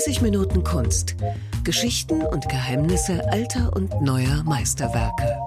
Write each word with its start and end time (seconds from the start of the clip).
30 0.00 0.22
Minuten 0.22 0.64
Kunst. 0.64 1.14
Geschichten 1.62 2.22
und 2.22 2.48
Geheimnisse 2.48 3.20
alter 3.30 3.70
und 3.76 4.00
neuer 4.00 4.42
Meisterwerke. 4.44 5.38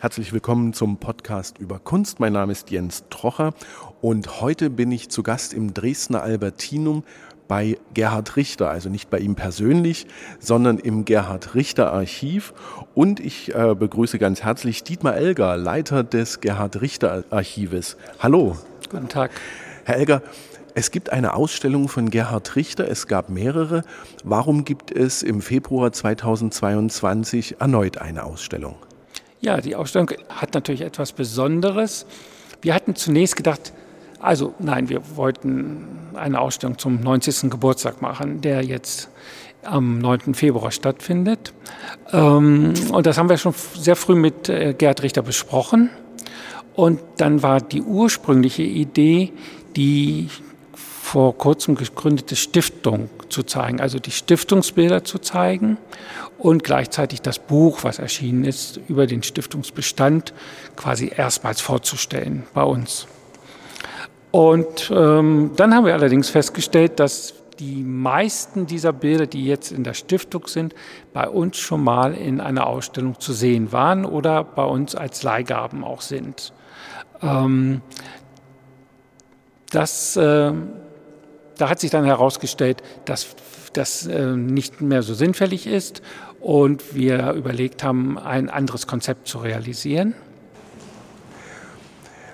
Herzlich 0.00 0.34
willkommen 0.34 0.74
zum 0.74 0.98
Podcast 0.98 1.56
über 1.56 1.78
Kunst. 1.78 2.20
Mein 2.20 2.34
Name 2.34 2.52
ist 2.52 2.70
Jens 2.70 3.04
Trocher 3.08 3.54
und 4.02 4.42
heute 4.42 4.68
bin 4.68 4.92
ich 4.92 5.08
zu 5.08 5.22
Gast 5.22 5.54
im 5.54 5.72
Dresdner 5.72 6.22
Albertinum 6.22 7.02
bei 7.48 7.78
Gerhard 7.94 8.36
Richter, 8.36 8.68
also 8.68 8.90
nicht 8.90 9.08
bei 9.08 9.18
ihm 9.18 9.36
persönlich, 9.36 10.06
sondern 10.38 10.78
im 10.78 11.06
Gerhard 11.06 11.54
Richter 11.54 11.94
Archiv. 11.94 12.52
Und 12.94 13.20
ich 13.20 13.54
äh, 13.54 13.74
begrüße 13.74 14.18
ganz 14.18 14.42
herzlich 14.42 14.84
Dietmar 14.84 15.16
Elger, 15.16 15.56
Leiter 15.56 16.04
des 16.04 16.42
Gerhard 16.42 16.82
Richter 16.82 17.24
Archives. 17.30 17.96
Hallo. 18.18 18.58
Guten 18.90 19.08
Tag. 19.08 19.30
Herr 19.86 19.96
Elger, 19.96 20.20
es 20.76 20.90
gibt 20.90 21.10
eine 21.10 21.32
Ausstellung 21.32 21.88
von 21.88 22.10
Gerhard 22.10 22.54
Richter, 22.54 22.86
es 22.86 23.06
gab 23.06 23.30
mehrere. 23.30 23.82
Warum 24.24 24.66
gibt 24.66 24.90
es 24.90 25.22
im 25.22 25.40
Februar 25.40 25.90
2022 25.90 27.56
erneut 27.60 27.96
eine 27.96 28.24
Ausstellung? 28.24 28.76
Ja, 29.40 29.62
die 29.62 29.74
Ausstellung 29.74 30.10
hat 30.28 30.52
natürlich 30.52 30.82
etwas 30.82 31.12
Besonderes. 31.12 32.04
Wir 32.60 32.74
hatten 32.74 32.94
zunächst 32.94 33.36
gedacht, 33.36 33.72
also 34.20 34.52
nein, 34.58 34.90
wir 34.90 35.00
wollten 35.16 35.86
eine 36.12 36.38
Ausstellung 36.38 36.76
zum 36.76 37.00
90. 37.00 37.50
Geburtstag 37.50 38.02
machen, 38.02 38.42
der 38.42 38.62
jetzt 38.62 39.08
am 39.62 39.98
9. 39.98 40.34
Februar 40.34 40.72
stattfindet. 40.72 41.54
Ähm, 42.12 42.74
und 42.92 43.06
das 43.06 43.16
haben 43.16 43.30
wir 43.30 43.38
schon 43.38 43.54
sehr 43.74 43.96
früh 43.96 44.14
mit 44.14 44.50
äh, 44.50 44.74
Gerd 44.74 45.02
Richter 45.02 45.22
besprochen. 45.22 45.88
Und 46.74 47.00
dann 47.16 47.42
war 47.42 47.62
die 47.62 47.80
ursprüngliche 47.80 48.62
Idee, 48.62 49.32
die 49.74 50.28
vor 51.06 51.38
kurzem 51.38 51.76
gegründete 51.76 52.34
Stiftung 52.34 53.08
zu 53.28 53.44
zeigen, 53.44 53.80
also 53.80 54.00
die 54.00 54.10
Stiftungsbilder 54.10 55.04
zu 55.04 55.20
zeigen 55.20 55.78
und 56.36 56.64
gleichzeitig 56.64 57.22
das 57.22 57.38
Buch, 57.38 57.84
was 57.84 58.00
erschienen 58.00 58.44
ist, 58.44 58.80
über 58.88 59.06
den 59.06 59.22
Stiftungsbestand 59.22 60.34
quasi 60.74 61.12
erstmals 61.16 61.60
vorzustellen 61.60 62.42
bei 62.54 62.64
uns. 62.64 63.06
Und 64.32 64.90
ähm, 64.92 65.52
dann 65.54 65.76
haben 65.76 65.86
wir 65.86 65.94
allerdings 65.94 66.28
festgestellt, 66.28 66.98
dass 66.98 67.34
die 67.60 67.84
meisten 67.84 68.66
dieser 68.66 68.92
Bilder, 68.92 69.28
die 69.28 69.46
jetzt 69.46 69.70
in 69.70 69.84
der 69.84 69.94
Stiftung 69.94 70.48
sind, 70.48 70.74
bei 71.12 71.28
uns 71.28 71.56
schon 71.56 71.84
mal 71.84 72.14
in 72.14 72.40
einer 72.40 72.66
Ausstellung 72.66 73.20
zu 73.20 73.32
sehen 73.32 73.70
waren 73.70 74.04
oder 74.04 74.42
bei 74.42 74.64
uns 74.64 74.96
als 74.96 75.22
Leihgaben 75.22 75.84
auch 75.84 76.00
sind. 76.00 76.52
Ähm, 77.22 77.80
das, 79.70 80.16
äh, 80.16 80.52
da 81.58 81.68
hat 81.68 81.80
sich 81.80 81.90
dann 81.90 82.04
herausgestellt, 82.04 82.82
dass 83.04 83.28
das 83.72 84.06
äh, 84.06 84.36
nicht 84.36 84.80
mehr 84.80 85.02
so 85.02 85.14
sinnfällig 85.14 85.66
ist 85.66 86.02
und 86.40 86.94
wir 86.94 87.32
überlegt 87.32 87.82
haben, 87.82 88.18
ein 88.18 88.48
anderes 88.48 88.86
Konzept 88.86 89.28
zu 89.28 89.38
realisieren. 89.38 90.14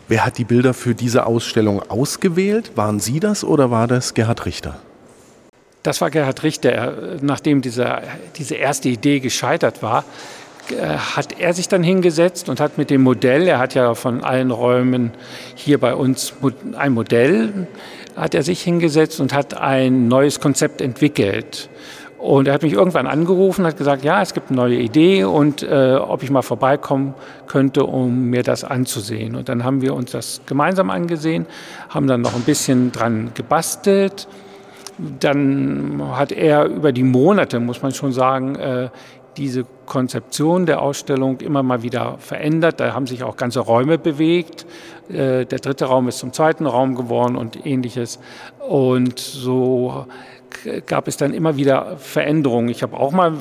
Wer 0.09 0.27
hat 0.27 0.39
die 0.39 0.45
Bilder 0.45 0.75
für 0.75 0.95
diese 0.95 1.27
Ausstellung 1.27 1.89
ausgewählt? 1.89 2.73
Waren 2.77 3.01
Sie 3.01 3.21
das 3.21 3.45
oder 3.45 3.71
war 3.71 3.87
das 3.87 4.15
Gerhard 4.15 4.45
Richter? 4.45 4.79
Das 5.83 6.01
war 6.01 6.11
Gerhard 6.11 6.43
Richter. 6.43 7.17
Nachdem 7.23 7.63
diese, 7.63 8.03
diese 8.37 8.57
erste 8.57 8.89
Idee 8.89 9.21
gescheitert 9.21 9.83
war, 9.83 10.05
hat 10.81 11.39
er 11.39 11.55
sich 11.55 11.69
dann 11.69 11.83
hingesetzt 11.83 12.49
und 12.49 12.61
hat 12.61 12.79
mit 12.79 12.91
dem 12.91 13.03
Modell, 13.03 13.47
er 13.49 13.59
hat 13.59 13.75
ja 13.75 13.95
von 13.95 14.23
allen 14.23 14.51
Räumen 14.51 15.13
hier 15.55 15.79
bei 15.79 15.95
uns 15.95 16.35
ein 16.77 16.93
Modell, 16.93 17.67
hat 18.17 18.35
er 18.35 18.43
sich 18.43 18.63
hingesetzt 18.63 19.21
und 19.21 19.33
hat 19.33 19.55
ein 19.55 20.09
neues 20.09 20.41
Konzept 20.41 20.81
entwickelt. 20.81 21.69
Und 22.23 22.47
er 22.47 22.55
hat 22.55 22.63
mich 22.63 22.73
irgendwann 22.73 23.09
angerufen, 23.09 23.67
hat 23.67 23.77
gesagt, 23.77 24.05
ja, 24.05 24.23
es 24.23 24.33
gibt 24.33 24.51
eine 24.51 24.57
neue 24.57 24.77
Idee 24.77 25.25
und 25.25 25.65
äh, 25.65 25.97
ob 25.97 26.23
ich 26.23 26.31
mal 26.31 26.43
vorbeikommen 26.43 27.15
könnte, 27.49 27.85
um 27.85 28.27
mir 28.27 28.45
das 28.45 28.63
anzusehen. 28.63 29.35
Und 29.35 29.49
dann 29.49 29.65
haben 29.65 29.83
wir 29.83 29.93
uns 29.95 30.13
das 30.13 30.41
gemeinsam 30.47 30.91
angesehen, 30.91 31.47
haben 31.89 32.07
dann 32.07 32.21
noch 32.21 32.37
ein 32.37 32.43
bisschen 32.43 32.93
dran 32.93 33.33
gebastelt. 33.35 34.29
Dann 35.19 36.01
hat 36.13 36.31
er 36.31 36.67
über 36.67 36.93
die 36.93 37.03
Monate, 37.03 37.59
muss 37.59 37.83
man 37.83 37.93
schon 37.93 38.13
sagen, 38.13 38.55
äh, 38.55 38.91
diese 39.37 39.65
Konzeption 39.87 40.67
der 40.67 40.83
Ausstellung 40.83 41.41
immer 41.41 41.63
mal 41.63 41.83
wieder 41.83 42.19
verändert. 42.19 42.81
Da 42.81 42.93
haben 42.93 43.07
sich 43.07 43.23
auch 43.23 43.37
ganze 43.37 43.61
Räume 43.61 43.99
bewegt. 43.99 44.67
Äh, 45.09 45.47
der 45.47 45.59
dritte 45.59 45.87
Raum 45.87 46.09
ist 46.09 46.19
zum 46.19 46.33
zweiten 46.33 46.67
Raum 46.67 46.95
geworden 46.95 47.37
und 47.37 47.67
ähnliches. 47.67 48.19
Und 48.59 49.19
so 49.19 50.07
gab 50.87 51.09
es 51.09 51.17
dann 51.17 51.35
immer 51.35 51.57
wieder 51.57 51.97
Veränderungen. 51.99 52.69
Ich 52.69 52.83
habe 52.83 52.97
auch 52.97 53.13
mal 53.13 53.35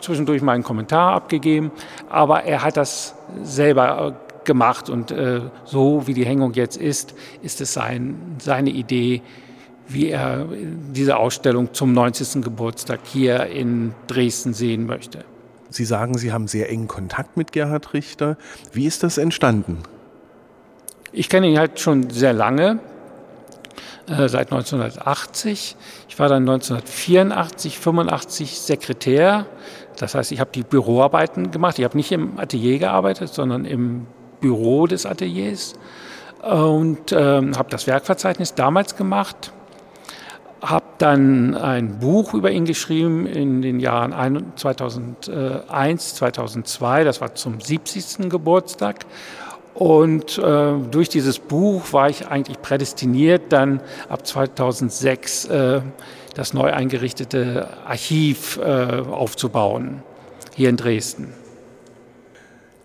zwischendurch 0.00 0.42
mal 0.42 0.52
einen 0.52 0.64
Kommentar 0.64 1.14
abgegeben, 1.14 1.70
aber 2.08 2.44
er 2.44 2.62
hat 2.62 2.76
das 2.76 3.14
selber 3.42 4.14
äh, 4.14 4.44
gemacht 4.44 4.88
und 4.88 5.10
äh, 5.10 5.40
so 5.64 6.06
wie 6.06 6.14
die 6.14 6.24
Hängung 6.24 6.52
jetzt 6.54 6.76
ist, 6.76 7.14
ist 7.42 7.60
es 7.60 7.72
sein, 7.72 8.36
seine 8.38 8.70
Idee, 8.70 9.22
wie 9.88 10.08
er 10.08 10.46
diese 10.92 11.16
Ausstellung 11.16 11.74
zum 11.74 11.92
90. 11.92 12.42
Geburtstag 12.42 13.00
hier 13.04 13.46
in 13.46 13.94
Dresden 14.06 14.52
sehen 14.52 14.86
möchte. 14.86 15.24
Sie 15.76 15.84
sagen, 15.84 16.18
Sie 16.18 16.32
haben 16.32 16.48
sehr 16.48 16.70
engen 16.70 16.88
Kontakt 16.88 17.36
mit 17.36 17.52
Gerhard 17.52 17.94
Richter. 17.94 18.36
Wie 18.72 18.86
ist 18.86 19.02
das 19.02 19.18
entstanden? 19.18 19.82
Ich 21.12 21.28
kenne 21.28 21.46
ihn 21.46 21.58
halt 21.58 21.78
schon 21.78 22.10
sehr 22.10 22.32
lange. 22.32 22.80
Äh, 24.08 24.28
seit 24.28 24.52
1980. 24.52 25.76
Ich 26.08 26.18
war 26.18 26.28
dann 26.28 26.48
1984, 26.48 27.78
85 27.78 28.60
Sekretär. 28.60 29.46
Das 29.98 30.14
heißt, 30.14 30.30
ich 30.30 30.38
habe 30.38 30.50
die 30.54 30.62
Büroarbeiten 30.62 31.50
gemacht. 31.50 31.78
Ich 31.78 31.84
habe 31.84 31.96
nicht 31.96 32.12
im 32.12 32.38
Atelier 32.38 32.78
gearbeitet, 32.78 33.34
sondern 33.34 33.64
im 33.64 34.06
Büro 34.40 34.86
des 34.86 35.06
Ateliers 35.06 35.74
und 36.42 37.10
ähm, 37.10 37.56
habe 37.56 37.70
das 37.70 37.86
Werkverzeichnis 37.86 38.54
damals 38.54 38.96
gemacht. 38.96 39.52
Habe 40.66 40.86
dann 40.98 41.54
ein 41.54 42.00
Buch 42.00 42.34
über 42.34 42.50
ihn 42.50 42.64
geschrieben 42.64 43.26
in 43.26 43.62
den 43.62 43.78
Jahren 43.78 44.12
2001, 44.56 46.14
2002. 46.16 47.04
Das 47.04 47.20
war 47.20 47.36
zum 47.36 47.60
70. 47.60 48.28
Geburtstag 48.28 49.06
und 49.74 50.38
äh, 50.38 50.72
durch 50.90 51.08
dieses 51.08 51.38
Buch 51.38 51.92
war 51.92 52.08
ich 52.08 52.26
eigentlich 52.26 52.60
prädestiniert, 52.62 53.52
dann 53.52 53.80
ab 54.08 54.26
2006 54.26 55.44
äh, 55.44 55.82
das 56.34 56.52
neu 56.52 56.72
eingerichtete 56.72 57.68
Archiv 57.86 58.58
äh, 58.58 59.02
aufzubauen, 59.10 60.02
hier 60.54 60.70
in 60.70 60.78
Dresden. 60.78 61.45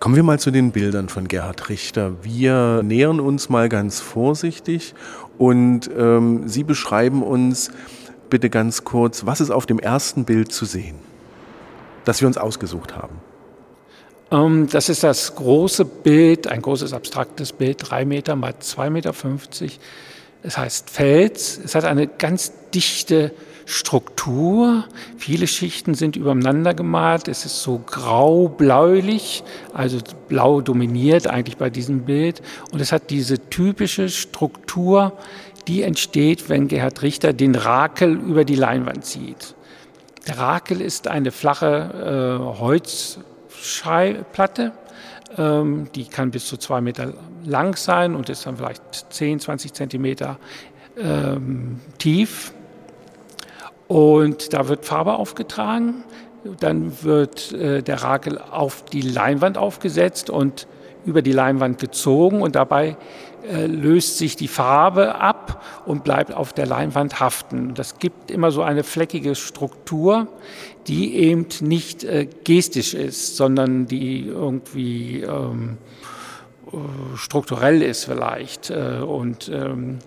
Kommen 0.01 0.15
wir 0.15 0.23
mal 0.23 0.39
zu 0.39 0.49
den 0.49 0.71
Bildern 0.71 1.09
von 1.09 1.27
Gerhard 1.27 1.69
Richter. 1.69 2.23
Wir 2.23 2.81
nähern 2.81 3.19
uns 3.19 3.49
mal 3.49 3.69
ganz 3.69 3.99
vorsichtig 3.99 4.95
und 5.37 5.91
ähm, 5.95 6.47
Sie 6.47 6.63
beschreiben 6.63 7.21
uns 7.21 7.69
bitte 8.27 8.49
ganz 8.49 8.83
kurz, 8.83 9.27
was 9.27 9.41
ist 9.41 9.51
auf 9.51 9.67
dem 9.67 9.77
ersten 9.77 10.25
Bild 10.25 10.51
zu 10.51 10.65
sehen, 10.65 10.95
das 12.03 12.19
wir 12.19 12.27
uns 12.27 12.39
ausgesucht 12.39 12.95
haben. 12.95 13.13
Ähm, 14.31 14.67
das 14.71 14.89
ist 14.89 15.03
das 15.03 15.35
große 15.35 15.85
Bild, 15.85 16.47
ein 16.47 16.63
großes 16.63 16.93
abstraktes 16.93 17.53
Bild, 17.53 17.77
drei 17.91 18.03
Meter 18.03 18.35
mal 18.35 18.55
zwei 18.57 18.89
Meter. 18.89 19.13
fünfzig. 19.13 19.79
Es 20.41 20.57
heißt 20.57 20.89
Fels. 20.89 21.61
Es 21.63 21.75
hat 21.75 21.85
eine 21.85 22.07
ganz 22.07 22.53
dichte 22.73 23.33
Struktur. 23.65 24.85
Viele 25.17 25.47
Schichten 25.47 25.93
sind 25.93 26.15
übereinander 26.15 26.73
gemalt. 26.73 27.27
Es 27.27 27.45
ist 27.45 27.61
so 27.61 27.81
grau-bläulich, 27.85 29.43
also 29.73 29.99
blau 30.27 30.61
dominiert 30.61 31.27
eigentlich 31.27 31.57
bei 31.57 31.69
diesem 31.69 32.05
Bild. 32.05 32.41
Und 32.71 32.81
es 32.81 32.91
hat 32.91 33.09
diese 33.09 33.49
typische 33.49 34.09
Struktur, 34.09 35.13
die 35.67 35.83
entsteht, 35.83 36.49
wenn 36.49 36.67
Gerhard 36.67 37.01
Richter 37.01 37.33
den 37.33 37.55
Rakel 37.55 38.13
über 38.13 38.45
die 38.45 38.55
Leinwand 38.55 39.05
zieht. 39.05 39.55
Der 40.27 40.37
Rakel 40.37 40.81
ist 40.81 41.07
eine 41.07 41.31
flache 41.31 42.39
äh, 42.39 42.59
Holz 42.59 43.19
Schallplatte. 43.49 44.71
Ähm, 45.37 45.87
die 45.95 46.05
kann 46.05 46.31
bis 46.31 46.45
zu 46.45 46.57
zwei 46.57 46.81
Meter 46.81 47.13
lang 47.45 47.75
sein 47.75 48.15
und 48.15 48.29
ist 48.29 48.45
dann 48.45 48.57
vielleicht 48.57 48.81
10, 49.11 49.39
20 49.39 49.73
Zentimeter 49.73 50.37
ähm, 50.97 51.79
tief. 51.97 52.53
Und 53.91 54.53
da 54.53 54.69
wird 54.69 54.85
Farbe 54.85 55.15
aufgetragen. 55.15 56.05
Dann 56.61 57.03
wird 57.03 57.51
äh, 57.51 57.83
der 57.83 58.01
Rakel 58.01 58.37
auf 58.37 58.85
die 58.85 59.01
Leinwand 59.01 59.57
aufgesetzt 59.57 60.29
und 60.29 60.65
über 61.05 61.21
die 61.21 61.33
Leinwand 61.33 61.77
gezogen 61.77 62.41
und 62.41 62.55
dabei 62.55 62.95
äh, 63.43 63.65
löst 63.65 64.17
sich 64.17 64.37
die 64.37 64.47
Farbe 64.47 65.15
ab 65.15 65.61
und 65.85 66.05
bleibt 66.05 66.33
auf 66.33 66.53
der 66.53 66.67
Leinwand 66.67 67.19
haften. 67.19 67.73
Das 67.73 67.99
gibt 67.99 68.31
immer 68.31 68.51
so 68.51 68.61
eine 68.61 68.85
fleckige 68.85 69.35
Struktur, 69.35 70.29
die 70.87 71.15
eben 71.15 71.47
nicht 71.59 72.05
äh, 72.05 72.29
gestisch 72.45 72.93
ist, 72.93 73.35
sondern 73.35 73.87
die 73.87 74.25
irgendwie 74.25 75.23
ähm, 75.23 75.79
strukturell 77.15 77.81
ist 77.81 78.05
vielleicht 78.05 78.69
äh, 78.69 78.99
und 79.01 79.49
ähm, 79.49 79.99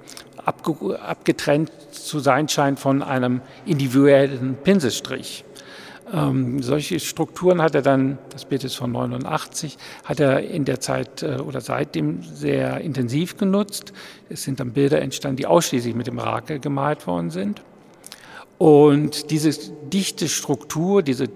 abgetrennt 0.44 1.70
zu 1.90 2.18
sein 2.18 2.48
scheint 2.48 2.78
von 2.78 3.02
einem 3.02 3.40
individuellen 3.66 4.56
Pinselstrich. 4.62 5.44
Ähm, 6.12 6.62
solche 6.62 7.00
Strukturen 7.00 7.62
hat 7.62 7.74
er 7.74 7.82
dann, 7.82 8.18
das 8.30 8.44
Bild 8.44 8.62
ist 8.64 8.74
von 8.74 8.92
89, 8.92 9.78
hat 10.04 10.20
er 10.20 10.42
in 10.42 10.64
der 10.66 10.80
Zeit 10.80 11.22
äh, 11.22 11.36
oder 11.36 11.60
seitdem 11.60 12.22
sehr 12.22 12.80
intensiv 12.82 13.38
genutzt. 13.38 13.92
Es 14.28 14.42
sind 14.42 14.60
dann 14.60 14.72
Bilder 14.72 15.00
entstanden, 15.00 15.36
die 15.36 15.46
ausschließlich 15.46 15.94
mit 15.94 16.06
dem 16.06 16.18
Rakel 16.18 16.58
gemalt 16.60 17.06
worden 17.06 17.30
sind. 17.30 17.62
Und 18.58 19.30
diese 19.30 19.50
dichte 19.88 20.28
Struktur, 20.28 21.02
diese 21.02 21.28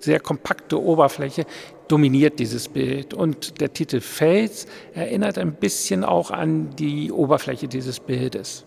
sehr 0.00 0.20
kompakte 0.20 0.80
Oberfläche 0.80 1.46
dominiert 1.88 2.38
dieses 2.38 2.68
Bild. 2.68 3.14
Und 3.14 3.60
der 3.60 3.72
Titel 3.72 4.00
Fels 4.00 4.66
erinnert 4.94 5.38
ein 5.38 5.52
bisschen 5.52 6.04
auch 6.04 6.30
an 6.30 6.74
die 6.76 7.12
Oberfläche 7.12 7.68
dieses 7.68 8.00
Bildes. 8.00 8.64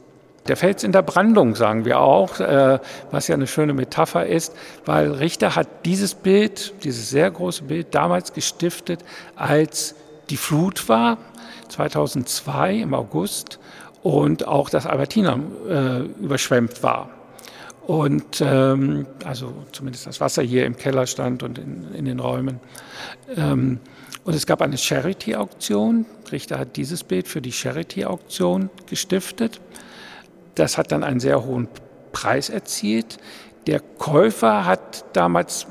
Der 0.48 0.58
Fels 0.58 0.84
in 0.84 0.92
der 0.92 1.04
Brandung, 1.04 1.56
sagen 1.56 1.86
wir 1.86 2.02
auch, 2.02 2.40
äh, 2.42 2.80
was 3.12 3.30
ja 3.30 3.36
eine 3.36 3.48
schöne 3.48 3.74
Metapher 3.74 4.26
ist, 4.26 4.54
weil 4.86 5.12
Richter 5.12 5.56
hat 5.56 5.86
dieses 5.86 6.16
Bild, 6.16 6.74
dieses 6.84 7.10
sehr 7.10 7.32
große 7.32 7.64
Bild, 7.64 7.96
damals 7.96 8.34
gestiftet, 8.34 9.06
als 9.38 9.96
die 10.30 10.36
Flut 10.36 10.90
war, 10.90 11.18
2002 11.70 12.76
im 12.76 12.94
August, 12.94 13.60
und 14.02 14.46
auch 14.46 14.70
das 14.70 14.86
Albertinum 14.86 15.54
äh, 15.70 16.00
überschwemmt 16.22 16.84
war. 16.84 17.10
Und 17.86 18.42
ähm, 18.42 19.06
also 19.26 19.54
zumindest 19.72 20.08
das 20.08 20.22
Wasser 20.22 20.42
hier 20.42 20.66
im 20.66 20.78
Keller 20.78 21.06
stand 21.06 21.44
und 21.44 21.58
in, 21.58 21.94
in 21.94 22.06
den 22.06 22.20
Räumen. 22.20 22.60
Ähm, 23.36 23.80
und 24.24 24.34
es 24.34 24.46
gab 24.46 24.62
eine 24.62 24.78
Charity-Auktion. 24.78 26.06
Richter 26.32 26.60
hat 26.60 26.78
dieses 26.78 27.04
Bild 27.04 27.28
für 27.28 27.42
die 27.42 27.52
Charity-Auktion 27.52 28.70
gestiftet. 28.90 29.60
Das 30.56 30.78
hat 30.78 30.92
dann 30.92 31.04
einen 31.04 31.20
sehr 31.20 31.44
hohen 31.44 31.68
Preis 32.14 32.50
erzielt. 32.50 33.18
Der 33.68 33.82
Käufer 33.82 34.66
hat 34.66 35.04
damals 35.14 35.68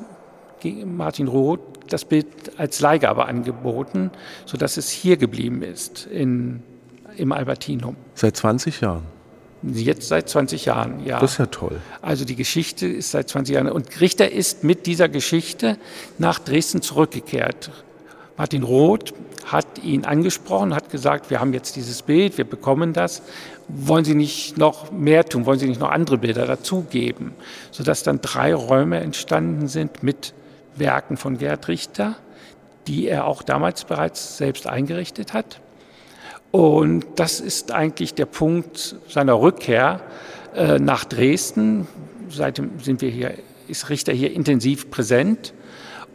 Martin 0.84 1.28
Roth 1.28 1.60
das 1.88 2.04
Bild 2.04 2.26
als 2.58 2.80
Leihgabe 2.80 3.26
angeboten, 3.26 4.10
sodass 4.44 4.76
es 4.76 4.90
hier 4.90 5.16
geblieben 5.16 5.62
ist 5.62 6.06
in, 6.06 6.62
im 7.16 7.32
Albertinum. 7.32 7.96
Seit 8.14 8.36
20 8.36 8.80
Jahren? 8.80 9.02
Jetzt 9.62 10.08
seit 10.08 10.28
20 10.28 10.64
Jahren, 10.64 11.04
ja. 11.04 11.20
Das 11.20 11.32
ist 11.32 11.38
ja 11.38 11.46
toll. 11.46 11.80
Also 12.00 12.24
die 12.24 12.34
Geschichte 12.34 12.86
ist 12.86 13.12
seit 13.12 13.28
20 13.28 13.54
Jahren. 13.54 13.68
Und 13.68 14.00
Richter 14.00 14.30
ist 14.32 14.64
mit 14.64 14.86
dieser 14.86 15.08
Geschichte 15.08 15.78
nach 16.18 16.38
Dresden 16.40 16.82
zurückgekehrt. 16.82 17.70
Martin 18.36 18.64
Roth 18.64 19.14
hat 19.44 19.66
ihn 19.84 20.04
angesprochen, 20.04 20.74
hat 20.74 20.90
gesagt, 20.90 21.30
wir 21.30 21.40
haben 21.40 21.52
jetzt 21.52 21.76
dieses 21.76 22.02
Bild, 22.02 22.38
wir 22.38 22.44
bekommen 22.44 22.92
das. 22.92 23.22
Wollen 23.68 24.04
Sie 24.04 24.14
nicht 24.14 24.58
noch 24.58 24.90
mehr 24.90 25.24
tun? 25.24 25.46
Wollen 25.46 25.58
Sie 25.58 25.68
nicht 25.68 25.80
noch 25.80 25.90
andere 25.90 26.18
Bilder 26.18 26.46
dazugeben? 26.46 27.32
Sodass 27.70 28.02
dann 28.02 28.20
drei 28.20 28.54
Räume 28.54 29.00
entstanden 29.00 29.68
sind 29.68 30.02
mit 30.02 30.34
Werken 30.74 31.16
von 31.16 31.38
Gerd 31.38 31.68
Richter, 31.68 32.16
die 32.86 33.06
er 33.06 33.26
auch 33.26 33.42
damals 33.42 33.84
bereits 33.84 34.38
selbst 34.38 34.66
eingerichtet 34.66 35.32
hat. 35.32 35.60
Und 36.52 37.06
das 37.16 37.40
ist 37.40 37.72
eigentlich 37.72 38.14
der 38.14 38.26
Punkt 38.26 38.96
seiner 39.08 39.40
Rückkehr 39.40 40.00
äh, 40.54 40.78
nach 40.78 41.04
Dresden. 41.04 41.88
Seitdem 42.28 42.78
sind 42.78 43.00
wir 43.00 43.08
hier, 43.08 43.34
ist 43.68 43.88
Richter 43.88 44.12
hier 44.12 44.32
intensiv 44.32 44.90
präsent. 44.90 45.54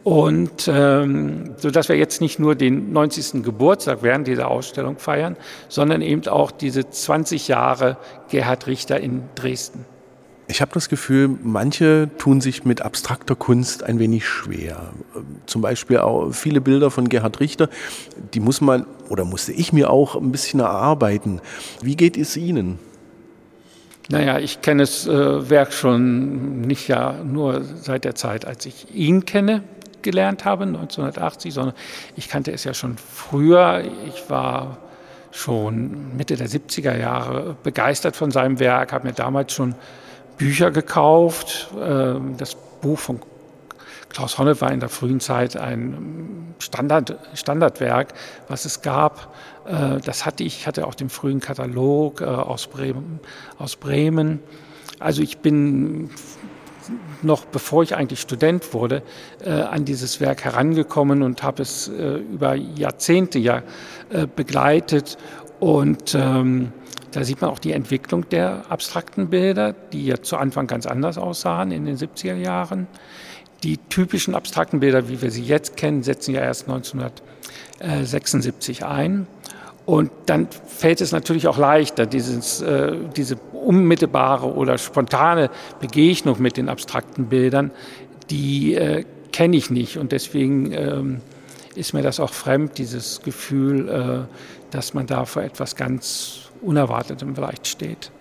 Und 0.03 0.69
ähm, 0.71 1.55
so 1.57 1.69
dass 1.69 1.89
wir 1.89 1.97
jetzt 1.97 2.21
nicht 2.21 2.39
nur 2.39 2.55
den 2.55 2.93
90. 2.93 3.43
Geburtstag 3.43 4.03
während 4.03 4.27
dieser 4.27 4.49
Ausstellung 4.49 4.99
feiern, 4.99 5.35
sondern 5.67 6.01
eben 6.01 6.25
auch 6.27 6.51
diese 6.51 6.89
20 6.89 7.49
Jahre 7.49 7.97
Gerhard 8.29 8.67
Richter 8.67 8.99
in 9.01 9.23
Dresden. 9.35 9.85
Ich 10.49 10.61
habe 10.61 10.71
das 10.73 10.87
Gefühl, 10.87 11.29
manche 11.43 12.09
tun 12.17 12.39
sich 12.39 12.63
mit 12.63 12.81
abstrakter 12.81 13.35
Kunst 13.35 13.83
ein 13.83 13.99
wenig 13.99 14.25
schwer. 14.25 14.93
Zum 15.45 15.61
Beispiel 15.61 15.97
auch 15.97 16.31
viele 16.31 16.61
Bilder 16.61 16.89
von 16.89 17.09
Gerhard 17.09 17.41
Richter, 17.41 17.69
die 18.33 18.39
muss 18.39 18.61
man 18.61 18.85
oder 19.09 19.25
musste 19.25 19.51
ich 19.51 19.73
mir 19.73 19.89
auch 19.89 20.15
ein 20.15 20.31
bisschen 20.31 20.61
erarbeiten. 20.61 21.41
Wie 21.81 21.97
geht 21.97 22.15
es 22.15 22.37
Ihnen? 22.37 22.79
Naja, 24.09 24.39
ich 24.39 24.61
kenne 24.61 24.83
das 24.83 25.05
äh, 25.05 25.49
Werk 25.49 25.73
schon 25.73 26.61
nicht 26.61 26.87
ja 26.87 27.21
nur 27.25 27.63
seit 27.63 28.05
der 28.05 28.15
Zeit, 28.15 28.45
als 28.45 28.65
ich 28.65 28.95
ihn 28.95 29.25
kenne, 29.25 29.63
gelernt 30.01 30.45
habe, 30.45 30.63
1980, 30.63 31.53
sondern 31.53 31.75
ich 32.15 32.29
kannte 32.29 32.53
es 32.53 32.63
ja 32.63 32.73
schon 32.73 32.95
früher. 32.97 33.83
Ich 34.07 34.29
war 34.29 34.77
schon 35.31 36.15
Mitte 36.15 36.37
der 36.37 36.47
70er 36.47 36.97
Jahre 36.97 37.57
begeistert 37.63 38.15
von 38.15 38.31
seinem 38.31 38.61
Werk, 38.61 38.93
habe 38.93 39.07
mir 39.07 39.13
damals 39.13 39.51
schon 39.51 39.75
Bücher 40.37 40.71
gekauft. 40.71 41.69
Ähm, 41.79 42.35
das 42.37 42.55
Buch 42.81 42.99
von 42.99 43.19
Klaus 44.09 44.37
Honne 44.37 44.59
war 44.61 44.71
in 44.71 44.79
der 44.79 44.89
frühen 44.89 45.19
Zeit 45.19 45.57
ein 45.57 46.55
Standard, 46.59 47.17
Standardwerk, 47.33 48.13
was 48.47 48.65
es 48.65 48.81
gab. 48.81 49.33
Äh, 49.65 49.99
das 50.03 50.25
hatte 50.25 50.43
ich, 50.43 50.65
hatte 50.65 50.87
auch 50.87 50.95
den 50.95 51.09
frühen 51.09 51.39
Katalog 51.39 52.21
äh, 52.21 52.25
aus 52.25 52.67
Bremen. 52.67 53.19
Aus 53.59 53.75
Bremen. 53.75 54.39
Also 54.99 55.21
ich 55.21 55.39
bin 55.39 56.09
noch 57.21 57.45
bevor 57.45 57.83
ich 57.83 57.95
eigentlich 57.95 58.21
Student 58.21 58.73
wurde, 58.73 59.03
äh, 59.43 59.51
an 59.51 59.83
dieses 59.83 60.21
Werk 60.21 60.45
herangekommen 60.45 61.21
und 61.21 61.43
habe 61.43 61.61
es 61.61 61.87
über 61.87 62.55
Jahrzehnte 62.55 63.39
ja 63.39 63.61
begleitet 64.37 65.17
und 65.59 66.15
ähm, 66.15 66.71
da 67.17 67.23
sieht 67.23 67.41
man 67.41 67.49
auch 67.49 67.57
die 67.57 67.71
Entwicklung 67.71 68.29
der 68.29 68.65
abstrakten 68.69 69.31
Bilder, 69.31 69.73
die 69.73 70.05
ja 70.05 70.21
zu 70.21 70.37
Anfang 70.37 70.67
ganz 70.67 70.85
anders 70.85 71.17
aussahen 71.17 71.71
in 71.71 71.85
den 71.85 71.97
70er 71.97 72.35
Jahren. 72.35 72.85
Die 73.63 73.77
typischen 73.89 74.35
abstrakten 74.35 74.81
Bilder, 74.81 75.09
wie 75.09 75.19
wir 75.19 75.31
sie 75.31 75.41
jetzt 75.41 75.77
kennen, 75.77 76.03
setzen 76.03 76.35
ja 76.35 76.41
erst 76.41 76.69
1976 76.69 78.85
ein. 78.85 79.25
Und 79.87 80.11
dann 80.27 80.47
fällt 80.67 81.01
es 81.01 81.11
natürlich 81.11 81.47
auch 81.47 81.57
leichter, 81.57 82.05
dieses, 82.05 82.61
äh, 82.61 82.95
diese 83.15 83.37
unmittelbare 83.51 84.53
oder 84.53 84.77
spontane 84.77 85.49
Begegnung 85.79 86.39
mit 86.39 86.55
den 86.55 86.69
abstrakten 86.69 87.29
Bildern, 87.29 87.71
die 88.29 88.75
äh, 88.75 89.05
kenne 89.31 89.57
ich 89.57 89.71
nicht. 89.71 89.97
Und 89.97 90.11
deswegen 90.11 90.71
ähm, 90.71 91.21
ist 91.73 91.95
mir 91.95 92.03
das 92.03 92.19
auch 92.19 92.31
fremd, 92.31 92.77
dieses 92.77 93.23
Gefühl, 93.23 93.89
äh, 93.89 94.19
dass 94.69 94.93
man 94.93 95.07
da 95.07 95.25
vor 95.25 95.41
etwas 95.41 95.75
ganz 95.75 96.46
Unerwartetem 96.61 97.35
vielleicht 97.35 97.67
steht. 97.67 98.11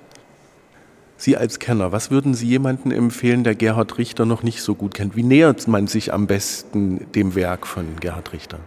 Sie 1.18 1.36
als 1.36 1.58
Kenner, 1.58 1.92
was 1.92 2.10
würden 2.10 2.34
Sie 2.34 2.46
jemandem 2.46 2.92
empfehlen, 2.92 3.42
der 3.42 3.54
Gerhard 3.54 3.96
Richter 3.96 4.26
noch 4.26 4.42
nicht 4.42 4.62
so 4.62 4.74
gut 4.74 4.92
kennt? 4.92 5.16
Wie 5.16 5.22
nähert 5.22 5.66
man 5.66 5.86
sich 5.86 6.12
am 6.12 6.26
besten 6.26 7.10
dem 7.12 7.34
Werk 7.34 7.66
von 7.66 7.96
Gerhard 8.00 8.32
Richter? 8.34 8.58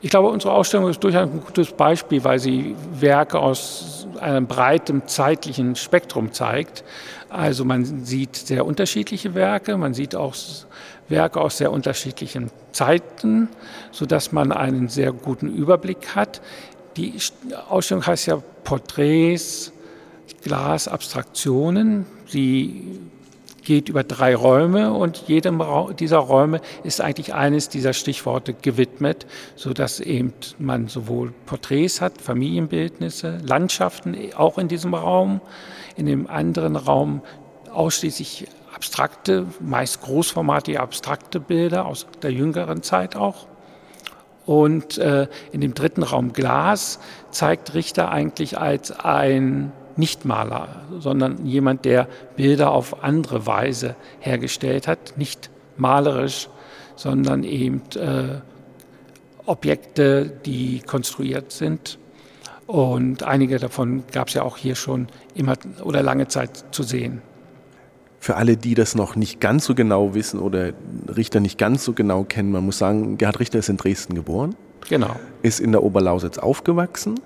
Ich 0.00 0.10
glaube, 0.10 0.28
unsere 0.28 0.52
Ausstellung 0.52 0.88
ist 0.88 1.02
durchaus 1.02 1.28
ein 1.28 1.40
gutes 1.40 1.72
Beispiel, 1.72 2.22
weil 2.22 2.38
sie 2.38 2.76
Werke 2.92 3.40
aus 3.40 4.06
einem 4.20 4.46
breiten 4.46 5.08
zeitlichen 5.08 5.74
Spektrum 5.74 6.32
zeigt. 6.32 6.84
Also 7.28 7.64
man 7.64 8.04
sieht 8.04 8.36
sehr 8.36 8.64
unterschiedliche 8.64 9.34
Werke, 9.34 9.76
man 9.76 9.94
sieht 9.94 10.14
auch 10.14 10.36
Werke 11.08 11.40
aus 11.40 11.58
sehr 11.58 11.72
unterschiedlichen 11.72 12.50
Zeiten, 12.70 13.48
sodass 13.90 14.30
man 14.30 14.52
einen 14.52 14.88
sehr 14.88 15.10
guten 15.12 15.48
Überblick 15.48 16.14
hat. 16.14 16.42
Die 16.96 17.14
Ausstellung 17.68 18.06
heißt 18.06 18.26
ja 18.26 18.42
Porträts, 18.64 19.72
Glas, 20.42 20.88
Abstraktionen. 20.88 22.06
Sie 22.26 23.00
geht 23.68 23.90
über 23.90 24.02
drei 24.02 24.34
Räume 24.34 24.94
und 24.94 25.24
jedem 25.26 25.62
dieser 25.98 26.18
Räume 26.18 26.62
ist 26.84 27.02
eigentlich 27.02 27.34
eines 27.34 27.68
dieser 27.68 27.92
Stichworte 27.92 28.54
gewidmet, 28.54 29.26
sodass 29.56 30.00
eben 30.00 30.32
man 30.58 30.88
sowohl 30.88 31.34
Porträts 31.44 32.00
hat, 32.00 32.20
Familienbildnisse, 32.20 33.38
Landschaften 33.44 34.16
auch 34.36 34.56
in 34.56 34.68
diesem 34.68 34.94
Raum, 34.94 35.42
in 35.96 36.06
dem 36.06 36.28
anderen 36.28 36.76
Raum 36.76 37.20
ausschließlich 37.70 38.46
abstrakte, 38.74 39.46
meist 39.60 40.00
großformatige 40.00 40.80
abstrakte 40.80 41.38
Bilder 41.38 41.84
aus 41.84 42.06
der 42.22 42.32
jüngeren 42.32 42.82
Zeit 42.82 43.16
auch. 43.16 43.46
Und 44.48 44.96
äh, 44.96 45.26
in 45.52 45.60
dem 45.60 45.74
dritten 45.74 46.02
Raum 46.02 46.32
Glas 46.32 47.00
zeigt 47.30 47.74
Richter 47.74 48.10
eigentlich 48.10 48.56
als 48.56 48.98
ein 48.98 49.72
Nichtmaler, 49.96 50.86
sondern 51.00 51.44
jemand, 51.44 51.84
der 51.84 52.08
Bilder 52.34 52.70
auf 52.70 53.04
andere 53.04 53.46
Weise 53.46 53.94
hergestellt 54.20 54.88
hat, 54.88 55.18
nicht 55.18 55.50
malerisch, 55.76 56.48
sondern 56.96 57.44
eben 57.44 57.82
äh, 57.96 58.40
Objekte, 59.44 60.32
die 60.46 60.80
konstruiert 60.80 61.52
sind. 61.52 61.98
Und 62.66 63.24
einige 63.24 63.58
davon 63.58 64.04
gab 64.12 64.28
es 64.28 64.34
ja 64.34 64.44
auch 64.44 64.56
hier 64.56 64.76
schon 64.76 65.08
immer 65.34 65.56
oder 65.84 66.02
lange 66.02 66.28
Zeit 66.28 66.64
zu 66.70 66.82
sehen. 66.82 67.20
Für 68.20 68.36
alle, 68.36 68.56
die 68.56 68.74
das 68.74 68.94
noch 68.94 69.16
nicht 69.16 69.40
ganz 69.40 69.64
so 69.64 69.74
genau 69.74 70.14
wissen 70.14 70.40
oder 70.40 70.72
Richter 71.14 71.40
nicht 71.40 71.58
ganz 71.58 71.84
so 71.84 71.92
genau 71.92 72.24
kennen, 72.24 72.50
man 72.50 72.64
muss 72.64 72.78
sagen, 72.78 73.16
Gerhard 73.16 73.38
Richter 73.38 73.58
ist 73.58 73.68
in 73.68 73.76
Dresden 73.76 74.14
geboren. 74.14 74.56
Genau. 74.88 75.14
Ist 75.42 75.60
in 75.60 75.72
der 75.72 75.82
Oberlausitz 75.82 76.38
aufgewachsen 76.38 77.20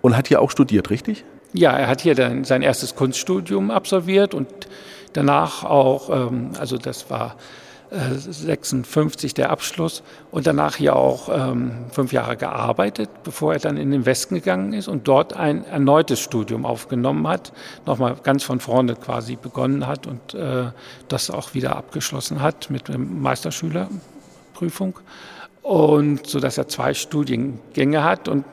und 0.00 0.16
hat 0.16 0.28
hier 0.28 0.40
auch 0.40 0.50
studiert, 0.50 0.90
richtig? 0.90 1.24
Ja, 1.52 1.76
er 1.76 1.88
hat 1.88 2.00
hier 2.00 2.14
dann 2.14 2.44
sein 2.44 2.62
erstes 2.62 2.94
Kunststudium 2.94 3.70
absolviert 3.70 4.34
und 4.34 4.48
danach 5.12 5.64
auch, 5.64 6.10
ähm, 6.10 6.52
also 6.58 6.76
das 6.76 7.10
war 7.10 7.36
56 7.90 9.34
der 9.34 9.50
Abschluss 9.50 10.04
und 10.30 10.46
danach 10.46 10.76
hier 10.76 10.94
auch 10.94 11.28
ähm, 11.28 11.86
fünf 11.90 12.12
Jahre 12.12 12.36
gearbeitet, 12.36 13.10
bevor 13.24 13.54
er 13.54 13.58
dann 13.58 13.76
in 13.76 13.90
den 13.90 14.06
Westen 14.06 14.36
gegangen 14.36 14.72
ist 14.72 14.86
und 14.86 15.08
dort 15.08 15.34
ein 15.34 15.64
erneutes 15.64 16.20
Studium 16.20 16.64
aufgenommen 16.64 17.26
hat, 17.26 17.52
nochmal 17.86 18.14
ganz 18.22 18.44
von 18.44 18.60
vorne 18.60 18.94
quasi 18.94 19.34
begonnen 19.34 19.88
hat 19.88 20.06
und 20.06 20.34
äh, 20.34 20.66
das 21.08 21.30
auch 21.30 21.54
wieder 21.54 21.74
abgeschlossen 21.74 22.40
hat 22.40 22.70
mit 22.70 22.96
Meisterschülerprüfung 22.96 25.00
und 25.62 26.26
so 26.26 26.38
dass 26.38 26.58
er 26.58 26.68
zwei 26.68 26.94
Studiengänge 26.94 28.04
hat 28.04 28.28
und 28.28 28.44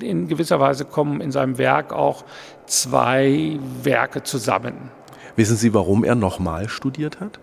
in 0.00 0.28
gewisser 0.28 0.60
Weise 0.60 0.86
kommen 0.86 1.20
in 1.20 1.30
seinem 1.30 1.58
Werk 1.58 1.92
auch 1.92 2.24
zwei 2.66 3.58
Werke 3.82 4.22
zusammen. 4.22 4.90
Wissen 5.36 5.56
Sie, 5.56 5.74
warum 5.74 6.04
er 6.04 6.14
nochmal 6.14 6.68
studiert 6.68 7.20
hat? 7.20 7.38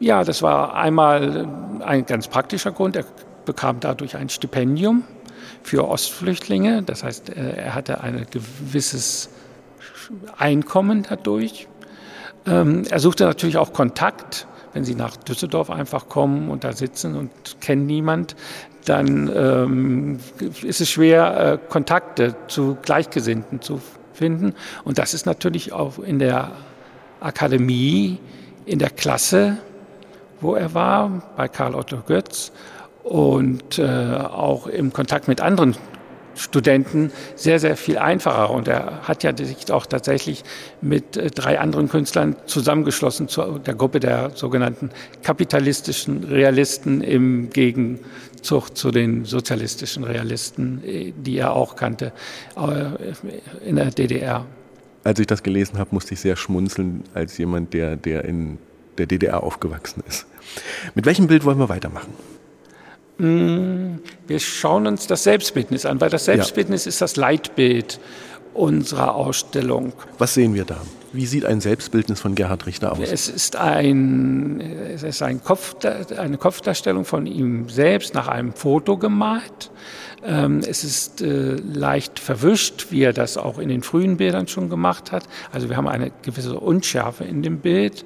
Ja, 0.00 0.22
das 0.22 0.42
war 0.42 0.74
einmal 0.74 1.48
ein 1.84 2.06
ganz 2.06 2.28
praktischer 2.28 2.70
Grund. 2.70 2.94
Er 2.94 3.04
bekam 3.44 3.80
dadurch 3.80 4.16
ein 4.16 4.28
Stipendium 4.28 5.02
für 5.62 5.88
Ostflüchtlinge. 5.88 6.82
Das 6.82 7.02
heißt, 7.02 7.30
äh, 7.30 7.56
er 7.56 7.74
hatte 7.74 8.00
ein 8.00 8.26
gewisses 8.30 9.28
Einkommen 10.36 11.04
dadurch. 11.08 11.66
Ähm, 12.46 12.84
er 12.88 13.00
suchte 13.00 13.24
natürlich 13.24 13.56
auch 13.56 13.72
Kontakt. 13.72 14.46
Wenn 14.72 14.84
Sie 14.84 14.94
nach 14.94 15.16
Düsseldorf 15.16 15.70
einfach 15.70 16.08
kommen 16.08 16.50
und 16.50 16.62
da 16.62 16.72
sitzen 16.72 17.16
und 17.16 17.30
kennen 17.60 17.86
niemand, 17.86 18.36
dann 18.84 19.30
ähm, 19.34 20.20
ist 20.62 20.80
es 20.80 20.90
schwer, 20.90 21.40
äh, 21.54 21.58
Kontakte 21.68 22.36
zu 22.46 22.76
Gleichgesinnten 22.82 23.60
zu 23.62 23.80
finden. 24.12 24.54
Und 24.84 24.98
das 24.98 25.14
ist 25.14 25.26
natürlich 25.26 25.72
auch 25.72 25.98
in 25.98 26.18
der 26.18 26.52
Akademie, 27.20 28.20
in 28.66 28.78
der 28.78 28.90
Klasse 28.90 29.58
wo 30.40 30.54
er 30.54 30.74
war, 30.74 31.22
bei 31.36 31.48
Karl 31.48 31.74
Otto 31.74 31.98
Götz 32.06 32.52
und 33.04 33.78
äh, 33.78 33.86
auch 33.86 34.66
im 34.66 34.92
Kontakt 34.92 35.28
mit 35.28 35.40
anderen 35.40 35.74
Studenten 36.38 37.10
sehr, 37.34 37.58
sehr 37.58 37.76
viel 37.76 37.98
einfacher. 37.98 38.50
Und 38.50 38.68
er 38.68 39.02
hat 39.02 39.24
ja 39.24 39.36
sich 39.36 39.70
auch 39.70 39.86
tatsächlich 39.86 40.44
mit 40.80 41.16
äh, 41.16 41.30
drei 41.30 41.58
anderen 41.58 41.88
Künstlern 41.88 42.36
zusammengeschlossen 42.46 43.28
zu 43.28 43.58
der 43.58 43.74
Gruppe 43.74 44.00
der 44.00 44.30
sogenannten 44.34 44.90
kapitalistischen 45.22 46.24
Realisten 46.24 47.02
im 47.02 47.50
Gegenzug 47.50 48.76
zu 48.76 48.90
den 48.90 49.24
sozialistischen 49.24 50.04
Realisten, 50.04 50.82
äh, 50.84 51.12
die 51.16 51.38
er 51.38 51.52
auch 51.52 51.76
kannte 51.76 52.12
äh, 52.56 53.68
in 53.68 53.76
der 53.76 53.90
DDR. 53.90 54.46
Als 55.04 55.18
ich 55.20 55.26
das 55.26 55.42
gelesen 55.42 55.78
habe, 55.78 55.90
musste 55.92 56.14
ich 56.14 56.20
sehr 56.20 56.36
schmunzeln 56.36 57.04
als 57.14 57.38
jemand, 57.38 57.72
der, 57.72 57.96
der 57.96 58.24
in 58.24 58.58
der 58.98 59.06
DDR 59.06 59.42
aufgewachsen 59.42 60.02
ist. 60.06 60.26
Mit 60.94 61.06
welchem 61.06 61.26
Bild 61.26 61.44
wollen 61.44 61.58
wir 61.58 61.68
weitermachen? 61.68 62.12
Mm, 63.18 63.98
wir 64.26 64.38
schauen 64.38 64.86
uns 64.86 65.06
das 65.06 65.24
Selbstbildnis 65.24 65.86
an, 65.86 66.00
weil 66.00 66.10
das 66.10 66.26
Selbstbildnis 66.26 66.84
ja. 66.84 66.90
ist 66.90 67.00
das 67.00 67.16
Leitbild 67.16 68.00
unserer 68.54 69.14
Ausstellung. 69.14 69.92
Was 70.18 70.34
sehen 70.34 70.54
wir 70.54 70.64
da? 70.64 70.80
Wie 71.12 71.26
sieht 71.26 71.44
ein 71.46 71.60
Selbstbildnis 71.60 72.20
von 72.20 72.34
Gerhard 72.34 72.66
Richter 72.66 72.92
aus? 72.92 72.98
Es 73.00 73.28
ist, 73.28 73.56
ein, 73.56 74.60
es 74.60 75.02
ist 75.02 75.22
ein 75.22 75.42
Kopf, 75.42 75.76
eine 76.16 76.36
Kopfdarstellung 76.36 77.04
von 77.04 77.26
ihm 77.26 77.68
selbst 77.68 78.14
nach 78.14 78.28
einem 78.28 78.52
Foto 78.52 78.98
gemalt. 78.98 79.70
Ähm, 80.22 80.60
es 80.68 80.84
ist 80.84 81.22
äh, 81.22 81.54
leicht 81.54 82.18
verwischt, 82.18 82.88
wie 82.90 83.02
er 83.02 83.12
das 83.12 83.38
auch 83.38 83.58
in 83.58 83.68
den 83.68 83.82
frühen 83.82 84.16
Bildern 84.18 84.48
schon 84.48 84.68
gemacht 84.68 85.12
hat. 85.12 85.24
Also 85.50 85.70
wir 85.70 85.76
haben 85.76 85.88
eine 85.88 86.10
gewisse 86.22 86.58
Unschärfe 86.58 87.24
in 87.24 87.42
dem 87.42 87.60
Bild 87.60 88.04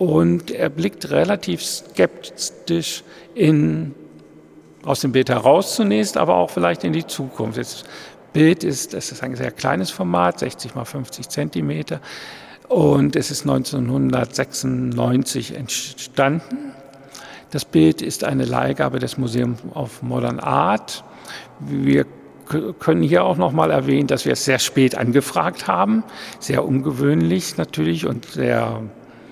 und 0.00 0.50
er 0.50 0.70
blickt 0.70 1.10
relativ 1.10 1.62
skeptisch 1.62 3.04
in, 3.34 3.94
aus 4.82 5.00
dem 5.00 5.12
Bild 5.12 5.28
heraus 5.28 5.74
zunächst, 5.74 6.16
aber 6.16 6.36
auch 6.36 6.48
vielleicht 6.48 6.84
in 6.84 6.94
die 6.94 7.06
Zukunft. 7.06 7.58
Das 7.58 7.84
Bild 8.32 8.64
ist, 8.64 8.94
das 8.94 9.12
ist 9.12 9.22
ein 9.22 9.36
sehr 9.36 9.50
kleines 9.50 9.90
Format, 9.90 10.38
60 10.38 10.74
mal 10.74 10.86
50 10.86 11.28
Zentimeter. 11.28 12.00
Und 12.66 13.14
es 13.14 13.30
ist 13.30 13.42
1996 13.42 15.54
entstanden. 15.54 16.72
Das 17.50 17.66
Bild 17.66 18.00
ist 18.00 18.24
eine 18.24 18.46
Leihgabe 18.46 19.00
des 19.00 19.18
Museums 19.18 19.60
of 19.74 20.00
Modern 20.00 20.40
Art. 20.40 21.04
Wir 21.58 22.06
können 22.78 23.02
hier 23.02 23.24
auch 23.24 23.36
noch 23.36 23.52
mal 23.52 23.70
erwähnen, 23.70 24.06
dass 24.06 24.24
wir 24.24 24.32
es 24.32 24.46
sehr 24.46 24.60
spät 24.60 24.96
angefragt 24.96 25.68
haben. 25.68 26.04
Sehr 26.38 26.64
ungewöhnlich 26.64 27.58
natürlich 27.58 28.06
und 28.06 28.24
sehr 28.24 28.80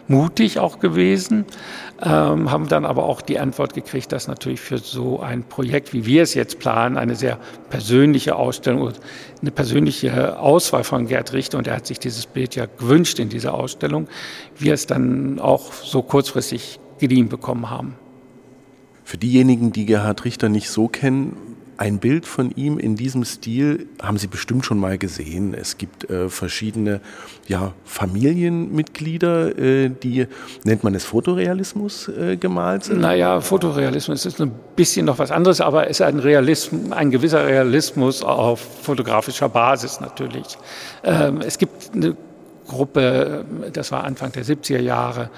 mutig 0.09 0.59
auch 0.59 0.81
gewesen, 0.81 1.45
ähm, 2.03 2.51
haben 2.51 2.69
dann 2.69 2.85
aber 2.85 3.05
auch 3.05 3.21
die 3.21 3.39
Antwort 3.39 3.75
gekriegt, 3.75 4.13
dass 4.13 4.27
natürlich 4.27 4.61
für 4.61 4.79
so 4.79 5.21
ein 5.21 5.45
Projekt, 5.45 5.93
wie 5.93 6.07
wir 6.07 6.23
es 6.23 6.35
jetzt 6.35 6.59
planen, 6.59 6.97
eine 6.97 7.15
sehr 7.15 7.39
persönliche 7.71 8.37
Ausstellung, 8.37 8.93
eine 9.41 9.51
persönliche 9.51 10.39
Auswahl 10.39 10.85
von 10.85 11.07
Gerd 11.07 11.33
Richter, 11.33 11.59
und 11.59 11.67
er 11.67 11.77
hat 11.77 11.87
sich 11.87 11.99
dieses 11.99 12.27
Bild 12.27 12.55
ja 12.57 12.67
gewünscht 12.67 13.19
in 13.19 13.29
dieser 13.29 13.55
Ausstellung, 13.55 14.09
wir 14.59 14.75
es 14.75 14.87
dann 14.87 15.39
auch 15.39 15.73
so 15.73 16.03
kurzfristig 16.03 16.81
geliehen 16.99 17.29
bekommen 17.29 17.71
haben. 17.71 17.95
Für 19.05 19.19
diejenigen, 19.19 19.73
die 19.73 19.87
Gerhard 19.87 20.25
Richter 20.25 20.49
nicht 20.49 20.71
so 20.71 20.89
kennen, 20.89 21.48
ein 21.79 21.99
Bild 22.01 22.27
von 22.27 22.51
ihm 22.51 22.79
in 22.79 22.97
diesem 22.97 23.25
Stil 23.25 23.87
haben 24.03 24.19
Sie 24.19 24.27
bestimmt 24.27 24.67
schon 24.67 24.79
mal 24.79 24.99
gesehen. 24.99 25.55
Es 25.55 25.79
gibt 25.79 26.11
äh, 26.11 26.29
verschiedene 26.29 27.01
ja, 27.47 27.73
Familienmitglieder, 27.85 29.57
äh, 29.57 29.89
die, 29.89 30.27
nennt 30.65 30.83
man 30.83 30.95
es 30.97 31.05
Fotorealismus, 31.05 32.09
äh, 32.09 32.37
gemalt 32.37 32.85
sind? 32.85 33.01
Naja, 33.01 33.41
Fotorealismus 33.41 34.27
ist 34.27 34.41
ein 34.41 34.51
bisschen 34.75 35.07
noch 35.07 35.21
was 35.21 35.31
anderes, 35.31 35.61
aber 35.61 35.85
es 35.85 36.01
ist 36.01 36.03
ein, 36.03 36.19
Realismus, 36.19 36.93
ein 36.93 37.13
gewisser 37.13 37.47
Realismus 37.47 38.25
auf 38.25 38.61
fotografischer 38.83 39.49
Basis 39.49 40.01
natürlich. 40.01 40.59
Ähm, 41.05 41.41
es 41.47 41.59
gibt 41.59 41.95
eine 41.95 42.17
Gruppe, 42.69 43.45
das 43.73 43.91
war 43.91 44.05
Anfang 44.05 44.31
der 44.33 44.45
70er 44.45 44.79
Jahre, 44.79 45.31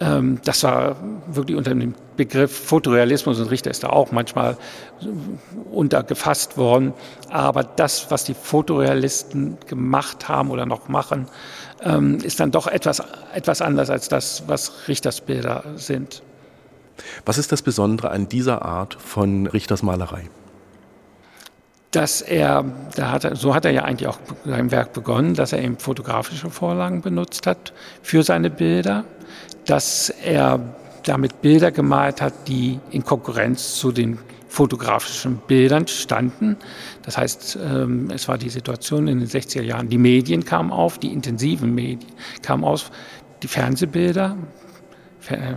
ähm, 0.00 0.40
das 0.44 0.62
war 0.62 0.96
wirklich 1.26 1.56
unter 1.56 1.70
dem 1.70 1.94
Begriff 2.16 2.54
Fotorealismus 2.54 3.38
und 3.40 3.50
Richter 3.50 3.70
ist 3.70 3.82
da 3.84 3.88
auch 3.88 4.12
manchmal 4.12 4.56
untergefasst 5.70 6.56
worden. 6.56 6.94
Aber 7.30 7.64
das, 7.64 8.10
was 8.10 8.24
die 8.24 8.34
Fotorealisten 8.34 9.58
gemacht 9.66 10.28
haben 10.28 10.50
oder 10.50 10.66
noch 10.66 10.88
machen, 10.88 11.26
ähm, 11.82 12.18
ist 12.18 12.40
dann 12.40 12.50
doch 12.50 12.66
etwas, 12.66 13.02
etwas 13.34 13.60
anders 13.60 13.90
als 13.90 14.08
das, 14.08 14.44
was 14.46 14.88
Richters 14.88 15.20
Bilder 15.20 15.64
sind. 15.76 16.22
Was 17.26 17.36
ist 17.36 17.52
das 17.52 17.62
Besondere 17.62 18.10
an 18.10 18.28
dieser 18.28 18.62
Art 18.62 18.94
von 18.94 19.46
Richters 19.46 19.82
Malerei? 19.82 20.30
Dass 21.90 22.20
er, 22.20 22.64
da 22.94 23.10
hat 23.10 23.24
er, 23.24 23.36
so 23.36 23.54
hat 23.54 23.64
er 23.64 23.70
ja 23.70 23.84
eigentlich 23.84 24.08
auch 24.08 24.18
sein 24.44 24.70
Werk 24.70 24.92
begonnen, 24.92 25.34
dass 25.34 25.52
er 25.52 25.62
eben 25.62 25.78
fotografische 25.78 26.50
Vorlagen 26.50 27.00
benutzt 27.00 27.46
hat 27.46 27.72
für 28.02 28.22
seine 28.22 28.50
Bilder, 28.50 29.04
dass 29.66 30.10
er 30.10 30.60
damit 31.04 31.40
Bilder 31.40 31.70
gemalt 31.70 32.20
hat, 32.20 32.48
die 32.48 32.80
in 32.90 33.04
Konkurrenz 33.04 33.76
zu 33.76 33.92
den 33.92 34.18
fotografischen 34.48 35.36
Bildern 35.46 35.86
standen. 35.86 36.56
Das 37.02 37.18
heißt, 37.18 37.58
ähm, 37.62 38.10
es 38.10 38.26
war 38.26 38.38
die 38.38 38.48
Situation 38.48 39.06
in 39.06 39.20
den 39.20 39.28
60er 39.28 39.62
Jahren, 39.62 39.88
die 39.88 39.98
Medien 39.98 40.44
kamen 40.44 40.72
auf, 40.72 40.98
die 40.98 41.12
intensiven 41.12 41.74
Medien 41.74 42.10
kamen 42.42 42.64
auf, 42.64 42.90
die 43.42 43.48
Fernsehbilder, 43.48 44.36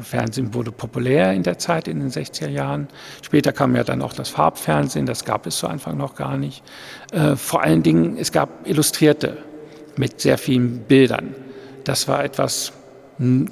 Fernsehen 0.02 0.54
wurde 0.54 0.72
populär 0.72 1.34
in 1.34 1.44
der 1.44 1.58
Zeit, 1.58 1.88
in 1.88 2.00
den 2.00 2.10
60er 2.10 2.50
Jahren. 2.50 2.88
Später 3.22 3.52
kam 3.52 3.76
ja 3.76 3.84
dann 3.84 4.02
auch 4.02 4.14
das 4.14 4.30
Farbfernsehen, 4.30 5.06
das 5.06 5.26
gab 5.26 5.46
es 5.46 5.58
zu 5.58 5.68
Anfang 5.68 5.98
noch 5.98 6.16
gar 6.16 6.38
nicht. 6.38 6.64
Äh, 7.12 7.36
vor 7.36 7.62
allen 7.62 7.84
Dingen, 7.84 8.18
es 8.18 8.32
gab 8.32 8.68
Illustrierte 8.68 9.38
mit 9.96 10.22
sehr 10.22 10.38
vielen 10.38 10.80
Bildern. 10.80 11.36
Das 11.84 12.08
war 12.08 12.24
etwas 12.24 12.74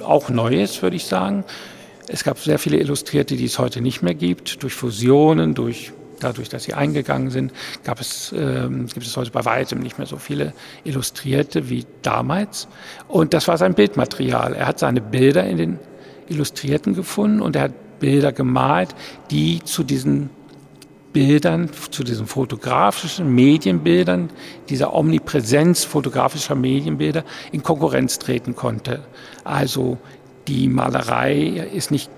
auch 0.03 0.29
Neues, 0.29 0.81
würde 0.81 0.95
ich 0.95 1.05
sagen. 1.05 1.43
Es 2.07 2.23
gab 2.23 2.39
sehr 2.39 2.57
viele 2.57 2.77
Illustrierte, 2.77 3.35
die 3.35 3.45
es 3.45 3.59
heute 3.59 3.81
nicht 3.81 4.01
mehr 4.01 4.13
gibt, 4.13 4.63
durch 4.63 4.73
Fusionen, 4.73 5.55
durch 5.55 5.91
dadurch, 6.19 6.49
dass 6.49 6.63
sie 6.63 6.73
eingegangen 6.73 7.29
sind, 7.29 7.51
gab 7.83 7.99
es, 7.99 8.31
äh, 8.31 8.67
gibt 8.69 9.05
es 9.05 9.15
heute 9.17 9.31
bei 9.31 9.45
weitem 9.45 9.79
nicht 9.79 9.97
mehr 9.97 10.07
so 10.07 10.17
viele 10.17 10.53
Illustrierte 10.83 11.69
wie 11.69 11.85
damals. 12.01 12.67
Und 13.07 13.33
das 13.33 13.47
war 13.47 13.57
sein 13.57 13.73
Bildmaterial. 13.73 14.53
Er 14.53 14.67
hat 14.67 14.79
seine 14.79 15.01
Bilder 15.01 15.45
in 15.45 15.57
den 15.57 15.79
Illustrierten 16.29 16.93
gefunden 16.93 17.41
und 17.41 17.55
er 17.55 17.63
hat 17.63 17.99
Bilder 17.99 18.31
gemalt, 18.31 18.95
die 19.31 19.63
zu 19.63 19.83
diesen 19.83 20.29
Bildern, 21.13 21.69
zu 21.89 22.03
diesen 22.03 22.27
fotografischen 22.27 23.33
Medienbildern, 23.33 24.29
dieser 24.69 24.93
Omnipräsenz 24.93 25.83
fotografischer 25.83 26.55
Medienbilder 26.55 27.23
in 27.51 27.63
Konkurrenz 27.63 28.19
treten 28.19 28.55
konnte. 28.55 29.03
Also 29.43 29.97
die 30.47 30.67
Malerei 30.67 31.67
ist 31.73 31.91
nicht 31.91 32.11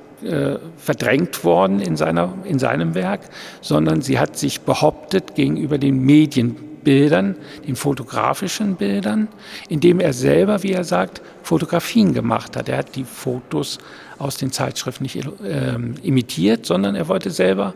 verdrängt 0.78 1.44
worden 1.44 1.80
in, 1.80 1.96
seiner, 1.96 2.34
in 2.44 2.60
seinem 2.60 2.96
Werk, 2.96 3.22
sondern 3.62 4.02
sie 4.02 4.20
hat 4.20 4.38
sich 4.38 4.62
behauptet 4.62 5.36
gegenüber 5.36 5.78
den 5.78 6.02
Medienbildern, 6.06 7.36
den 7.68 7.76
fotografischen 7.76 8.76
Bildern, 8.76 9.28
indem 9.70 10.00
er 10.00 10.14
selber, 10.14 10.64
wie 10.64 10.74
er 10.74 10.84
sagt, 10.84 11.22
Fotografien 11.44 12.14
gemacht 12.14 12.56
hat. 12.56 12.70
Er 12.70 12.78
hat 12.78 12.96
die 12.96 13.06
Fotos 13.06 13.80
aus 14.18 14.38
den 14.38 14.52
Zeitschriften 14.52 15.04
nicht 15.04 15.16
äh, 15.18 15.76
imitiert, 16.04 16.66
sondern 16.66 16.96
er 16.96 17.08
wollte 17.08 17.32
selber 17.32 17.74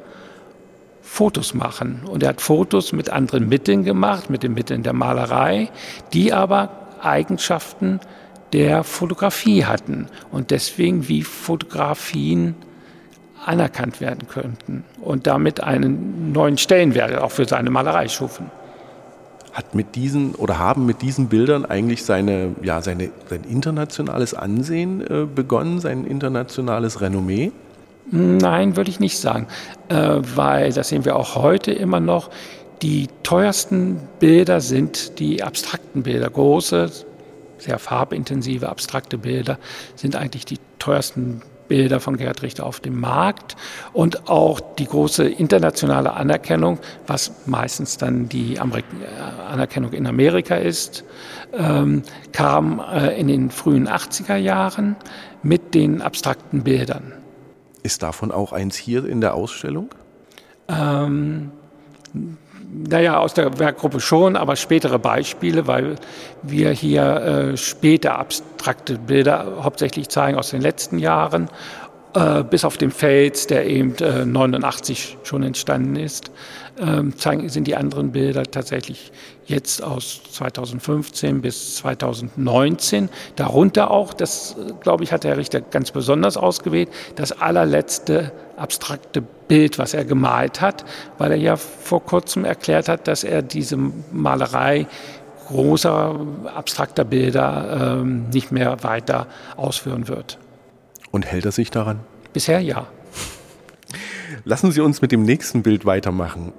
Fotos 1.01 1.53
machen. 1.53 2.01
Und 2.05 2.23
er 2.23 2.29
hat 2.29 2.41
Fotos 2.41 2.91
mit 2.91 3.09
anderen 3.09 3.47
Mitteln 3.47 3.83
gemacht, 3.83 4.29
mit 4.29 4.41
den 4.41 4.53
Mitteln 4.53 4.83
der 4.83 4.93
Malerei, 4.93 5.69
die 6.11 6.33
aber 6.33 6.69
Eigenschaften 7.01 7.99
der 8.53 8.83
Fotografie 8.83 9.65
hatten 9.65 10.07
und 10.31 10.51
deswegen 10.51 11.07
wie 11.07 11.23
Fotografien 11.23 12.55
anerkannt 13.45 13.99
werden 13.99 14.27
könnten 14.27 14.83
und 15.01 15.27
damit 15.27 15.61
einen 15.61 16.31
neuen 16.31 16.57
Stellenwert 16.57 17.17
auch 17.17 17.31
für 17.31 17.45
seine 17.45 17.69
Malerei 17.69 18.07
schufen. 18.07 18.49
Hat 19.51 19.75
mit 19.75 19.95
diesen 19.95 20.33
oder 20.35 20.57
haben 20.57 20.85
mit 20.85 21.01
diesen 21.01 21.27
Bildern 21.27 21.65
eigentlich 21.65 22.05
seine, 22.05 22.55
ja, 22.63 22.81
seine, 22.81 23.09
sein 23.29 23.43
internationales 23.43 24.33
Ansehen 24.33 25.01
äh, 25.01 25.25
begonnen, 25.25 25.79
sein 25.79 26.05
internationales 26.05 27.01
Renommee? 27.01 27.51
Nein, 28.11 28.75
würde 28.75 28.89
ich 28.89 28.99
nicht 28.99 29.19
sagen, 29.19 29.47
äh, 29.89 30.19
weil 30.35 30.73
das 30.73 30.89
sehen 30.89 31.05
wir 31.05 31.15
auch 31.15 31.35
heute 31.35 31.71
immer 31.71 31.99
noch. 31.99 32.29
Die 32.81 33.07
teuersten 33.21 33.97
Bilder 34.19 34.59
sind 34.59 35.19
die 35.19 35.43
abstrakten 35.43 36.03
Bilder, 36.03 36.29
große, 36.29 36.91
sehr 37.57 37.79
farbintensive, 37.79 38.69
abstrakte 38.69 39.17
Bilder 39.17 39.57
sind 39.95 40.15
eigentlich 40.15 40.45
die 40.45 40.59
teuersten 40.79 41.41
Bilder 41.67 41.99
von 41.99 42.17
Gerhard 42.17 42.41
Richter 42.41 42.65
auf 42.65 42.79
dem 42.79 42.99
Markt 42.99 43.55
und 43.93 44.29
auch 44.29 44.59
die 44.59 44.85
große 44.85 45.27
internationale 45.27 46.13
Anerkennung, 46.13 46.79
was 47.07 47.31
meistens 47.47 47.97
dann 47.97 48.29
die 48.29 48.59
Amerik 48.59 48.85
Anerkennung 49.49 49.93
in 49.93 50.05
Amerika 50.05 50.55
ist, 50.55 51.03
ähm, 51.53 52.03
kam 52.31 52.79
äh, 52.79 53.19
in 53.19 53.27
den 53.27 53.49
frühen 53.49 53.87
80er 53.87 54.35
Jahren 54.35 54.95
mit 55.41 55.73
den 55.73 56.01
abstrakten 56.01 56.63
Bildern. 56.63 57.13
Ist 57.83 58.03
davon 58.03 58.31
auch 58.31 58.53
eins 58.53 58.75
hier 58.75 59.05
in 59.05 59.21
der 59.21 59.33
Ausstellung? 59.33 59.89
Ähm, 60.67 61.51
naja, 62.73 63.19
aus 63.19 63.33
der 63.33 63.59
Werkgruppe 63.59 63.99
schon, 63.99 64.35
aber 64.35 64.55
spätere 64.55 64.99
Beispiele, 64.99 65.67
weil 65.67 65.95
wir 66.41 66.71
hier 66.71 67.03
äh, 67.03 67.57
später 67.57 68.17
abstrakte 68.17 68.97
Bilder 68.97 69.59
hauptsächlich 69.61 70.09
zeigen 70.09 70.37
aus 70.37 70.49
den 70.49 70.61
letzten 70.61 70.97
Jahren, 70.97 71.49
äh, 72.15 72.43
bis 72.43 72.65
auf 72.65 72.77
den 72.77 72.91
Fels, 72.91 73.47
der 73.47 73.67
eben 73.67 73.95
äh, 73.95 74.25
89 74.25 75.17
schon 75.23 75.43
entstanden 75.43 75.95
ist, 75.95 76.31
ähm, 76.79 77.17
zeigen, 77.17 77.49
sind 77.49 77.67
die 77.67 77.75
anderen 77.75 78.11
Bilder 78.11 78.43
tatsächlich 78.43 79.11
jetzt 79.45 79.83
aus 79.83 80.21
2015 80.31 81.41
bis 81.41 81.75
2019. 81.77 83.09
Darunter 83.35 83.91
auch, 83.91 84.13
das 84.13 84.55
glaube 84.81 85.03
ich, 85.03 85.11
hat 85.11 85.23
der 85.23 85.37
Richter 85.37 85.61
ganz 85.61 85.91
besonders 85.91 86.37
ausgewählt, 86.37 86.89
das 87.15 87.31
allerletzte 87.31 88.31
abstrakte 88.63 89.21
Bild, 89.21 89.77
was 89.77 89.93
er 89.93 90.05
gemalt 90.05 90.61
hat, 90.61 90.85
weil 91.17 91.31
er 91.31 91.37
ja 91.37 91.57
vor 91.57 92.03
kurzem 92.03 92.45
erklärt 92.45 92.87
hat, 92.87 93.07
dass 93.07 93.23
er 93.23 93.41
diese 93.41 93.77
Malerei 94.11 94.87
großer 95.47 96.19
abstrakter 96.55 97.03
Bilder 97.03 97.99
ähm, 98.01 98.29
nicht 98.29 98.51
mehr 98.51 98.81
weiter 98.83 99.27
ausführen 99.57 100.07
wird. 100.07 100.39
Und 101.11 101.25
hält 101.25 101.45
er 101.45 101.51
sich 101.51 101.69
daran? 101.69 101.99
Bisher 102.31 102.61
ja. 102.61 102.87
Lassen 104.45 104.71
Sie 104.71 104.81
uns 104.81 105.01
mit 105.01 105.11
dem 105.11 105.23
nächsten 105.23 105.61
Bild 105.61 105.85
weitermachen. 105.85 106.53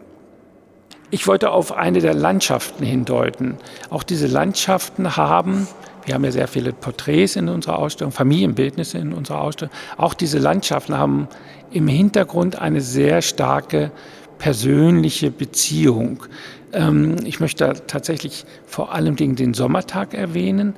Ich 1.14 1.28
wollte 1.28 1.52
auf 1.52 1.70
eine 1.70 2.00
der 2.00 2.12
Landschaften 2.12 2.84
hindeuten. 2.84 3.56
Auch 3.88 4.02
diese 4.02 4.26
Landschaften 4.26 5.16
haben, 5.16 5.68
wir 6.04 6.14
haben 6.14 6.24
ja 6.24 6.32
sehr 6.32 6.48
viele 6.48 6.72
Porträts 6.72 7.36
in 7.36 7.48
unserer 7.48 7.78
Ausstellung, 7.78 8.10
Familienbildnisse 8.10 8.98
in 8.98 9.12
unserer 9.12 9.40
Ausstellung, 9.40 9.72
auch 9.96 10.12
diese 10.12 10.40
Landschaften 10.40 10.98
haben 10.98 11.28
im 11.70 11.86
Hintergrund 11.86 12.60
eine 12.60 12.80
sehr 12.80 13.22
starke 13.22 13.92
persönliche 14.38 15.30
Beziehung. 15.30 16.24
Ähm, 16.72 17.14
ich 17.24 17.38
möchte 17.38 17.74
tatsächlich 17.86 18.44
vor 18.66 18.92
allem 18.92 19.14
den 19.14 19.54
Sommertag 19.54 20.14
erwähnen, 20.14 20.74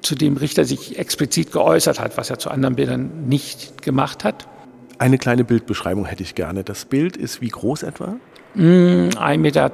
zu 0.00 0.14
dem 0.14 0.38
Richter 0.38 0.64
sich 0.64 0.98
explizit 0.98 1.52
geäußert 1.52 2.00
hat, 2.00 2.16
was 2.16 2.30
er 2.30 2.38
zu 2.38 2.50
anderen 2.50 2.74
Bildern 2.74 3.28
nicht 3.28 3.82
gemacht 3.82 4.24
hat. 4.24 4.48
Eine 4.96 5.18
kleine 5.18 5.44
Bildbeschreibung 5.44 6.06
hätte 6.06 6.22
ich 6.22 6.34
gerne. 6.34 6.64
Das 6.64 6.86
Bild 6.86 7.18
ist 7.18 7.42
wie 7.42 7.48
groß 7.48 7.82
etwa? 7.82 8.16
1,10 8.58 9.36
mm, 9.36 9.40
Meter 9.40 9.70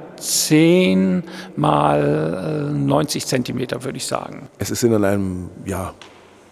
mal 1.55 2.71
90 2.71 3.23
äh, 3.23 3.25
Zentimeter, 3.25 3.83
würde 3.83 3.97
ich 3.97 4.05
sagen. 4.05 4.47
Es 4.59 4.69
ist 4.69 4.83
in 4.83 5.03
einem 5.03 5.49
ja, 5.65 5.93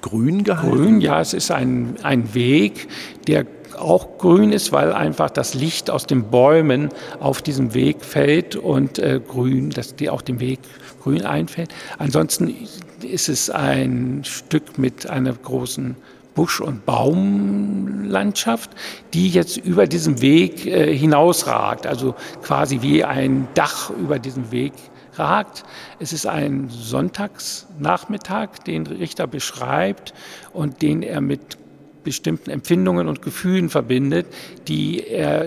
grün 0.01 0.43
gehalten? 0.43 0.75
Grün, 0.75 1.01
ja, 1.01 1.21
es 1.21 1.33
ist 1.33 1.51
ein, 1.51 1.95
ein 2.01 2.33
Weg, 2.33 2.87
der 3.27 3.45
auch 3.77 4.17
grün 4.17 4.51
ist, 4.51 4.71
weil 4.71 4.93
einfach 4.93 5.29
das 5.29 5.53
Licht 5.53 5.89
aus 5.89 6.05
den 6.05 6.25
Bäumen 6.25 6.89
auf 7.19 7.41
diesem 7.41 7.73
Weg 7.73 8.03
fällt 8.03 8.55
und 8.55 8.99
äh, 8.99 9.19
grün, 9.25 9.69
dass 9.71 9.95
die 9.95 10.09
auch 10.09 10.21
dem 10.21 10.39
Weg 10.39 10.59
grün 11.01 11.25
einfällt. 11.25 11.73
Ansonsten 11.97 12.55
ist 13.01 13.29
es 13.29 13.49
ein 13.49 14.21
Stück 14.23 14.77
mit 14.77 15.09
einer 15.09 15.33
großen 15.33 15.95
Busch- 16.35 16.61
und 16.61 16.85
Baumlandschaft, 16.85 18.71
die 19.13 19.29
jetzt 19.29 19.57
über 19.57 19.87
diesen 19.87 20.21
Weg 20.21 20.65
äh, 20.65 20.95
hinausragt, 20.95 21.85
also 21.87 22.15
quasi 22.41 22.81
wie 22.81 23.03
ein 23.03 23.47
Dach 23.53 23.89
über 23.91 24.19
diesen 24.19 24.51
Weg 24.51 24.73
ragt. 25.15 25.63
Es 25.99 26.11
ist 26.13 26.25
ein 26.25 26.69
Sonntagsnachmittag, 26.69 28.59
den 28.65 28.87
Richter 28.87 29.27
beschreibt 29.27 30.13
und 30.53 30.81
den 30.81 31.03
er 31.03 31.21
mit 31.21 31.57
bestimmten 32.03 32.49
Empfindungen 32.49 33.07
und 33.07 33.21
Gefühlen 33.21 33.69
verbindet, 33.69 34.25
die 34.67 35.07
er, 35.07 35.45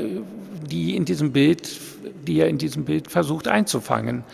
die 0.70 0.96
in 0.96 1.04
diesem 1.04 1.32
Bild, 1.32 1.78
die 2.26 2.40
er 2.40 2.48
in 2.48 2.58
diesem 2.58 2.84
Bild 2.84 3.10
versucht 3.10 3.48
einzufangen 3.48 4.24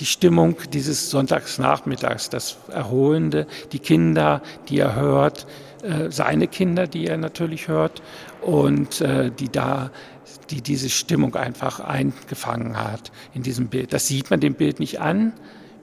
die 0.00 0.06
Stimmung 0.06 0.56
dieses 0.72 1.10
Sonntagsnachmittags, 1.10 2.28
das 2.28 2.56
Erholende, 2.68 3.46
die 3.72 3.78
Kinder, 3.78 4.42
die 4.68 4.78
er 4.78 4.96
hört, 4.96 5.46
äh, 5.84 6.10
seine 6.10 6.48
Kinder, 6.48 6.86
die 6.86 7.06
er 7.06 7.16
natürlich 7.16 7.68
hört 7.68 8.02
und 8.42 9.00
äh, 9.00 9.30
die 9.30 9.48
da 9.48 9.90
die 10.50 10.62
diese 10.62 10.88
Stimmung 10.88 11.36
einfach 11.36 11.80
eingefangen 11.80 12.76
hat 12.76 13.12
in 13.34 13.42
diesem 13.42 13.68
Bild. 13.68 13.92
Das 13.92 14.06
sieht 14.06 14.30
man 14.30 14.40
dem 14.40 14.54
Bild 14.54 14.80
nicht 14.80 15.00
an, 15.00 15.32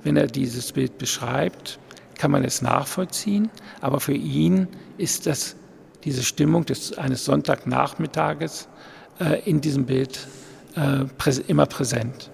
wenn 0.04 0.18
er 0.18 0.28
dieses 0.28 0.72
Bild 0.72 0.98
beschreibt, 0.98 1.80
kann 2.18 2.32
man 2.32 2.44
es 2.44 2.62
nachvollziehen, 2.62 3.50
aber 3.82 4.00
für 4.00 4.14
ihn 4.14 4.68
ist 4.98 5.26
das 5.26 5.56
diese 6.04 6.24
Stimmung 6.24 6.66
des, 6.66 6.98
eines 6.98 7.26
Sonntagnachmittages 7.26 8.68
äh, 9.20 9.42
in 9.50 9.62
diesem 9.62 9.86
Bild 9.86 10.28
äh, 10.76 11.06
prä 11.18 11.32
immer 11.48 11.66
präsent. 11.66 12.32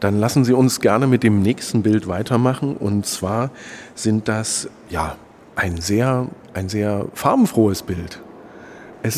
Dann 0.00 0.18
lassen 0.18 0.44
Sie 0.44 0.52
uns 0.52 0.80
gerne 0.80 1.06
mit 1.06 1.22
dem 1.22 1.42
nächsten 1.42 1.82
Bild 1.82 2.06
weitermachen. 2.06 2.76
Und 2.76 3.06
zwar 3.06 3.50
sind 3.94 4.28
das 4.28 4.68
ja 4.90 5.16
ein 5.56 5.80
sehr, 5.80 6.28
ein 6.54 6.68
sehr 6.68 7.06
farbenfrohes 7.14 7.82
Bild. 7.82 8.20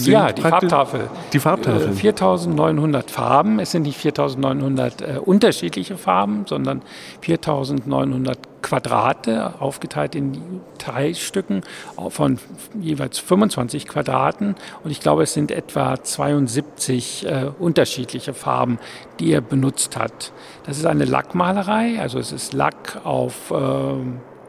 Ja, 0.05 0.33
die 0.33 0.43
Farbtafel. 0.43 1.11
Die 1.33 1.39
Farbtafel. 1.39 1.93
4900 1.93 3.05
äh, 3.05 3.13
Farben. 3.13 3.59
Es 3.59 3.71
sind 3.71 3.83
nicht 3.83 3.97
4900 3.99 5.01
äh, 5.01 5.19
unterschiedliche 5.19 5.97
Farben, 5.97 6.45
sondern 6.47 6.83
4900 7.23 8.39
Quadrate, 8.63 9.55
aufgeteilt 9.59 10.15
in 10.15 10.61
Teilstücken 10.79 11.63
von 12.11 12.39
jeweils 12.79 13.19
25 13.19 13.89
Quadraten. 13.89 14.55
Und 14.85 14.91
ich 14.91 15.01
glaube, 15.01 15.23
es 15.23 15.33
sind 15.33 15.51
etwa 15.51 16.03
72 16.03 17.27
äh, 17.27 17.51
unterschiedliche 17.59 18.35
Farben, 18.35 18.79
die 19.19 19.33
er 19.33 19.41
benutzt 19.41 19.97
hat. 19.97 20.33
Das 20.67 20.79
ist 20.79 20.87
eine 20.87 21.05
Lackmalerei, 21.05 22.01
also 22.01 22.19
es 22.19 22.33
ist 22.33 22.53
Lack 22.53 23.01
auf 23.05 23.51
äh, 23.51 23.95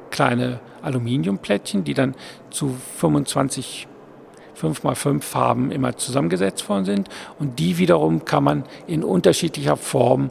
kleine 0.10 0.60
Aluminiumplättchen, 0.82 1.84
die 1.84 1.94
dann 1.94 2.16
zu 2.50 2.76
25 2.98 3.88
5 4.62 4.84
mal 4.84 4.96
5 4.96 5.26
Farben 5.26 5.72
immer 5.72 5.98
zusammengesetzt 5.98 6.70
worden 6.70 6.86
sind. 6.86 7.10
Und 7.40 7.58
die 7.58 7.80
wiederum 7.80 8.26
kann 8.26 8.44
man 8.44 8.64
in 8.86 9.04
unterschiedlicher 9.04 9.76
Form 9.76 10.30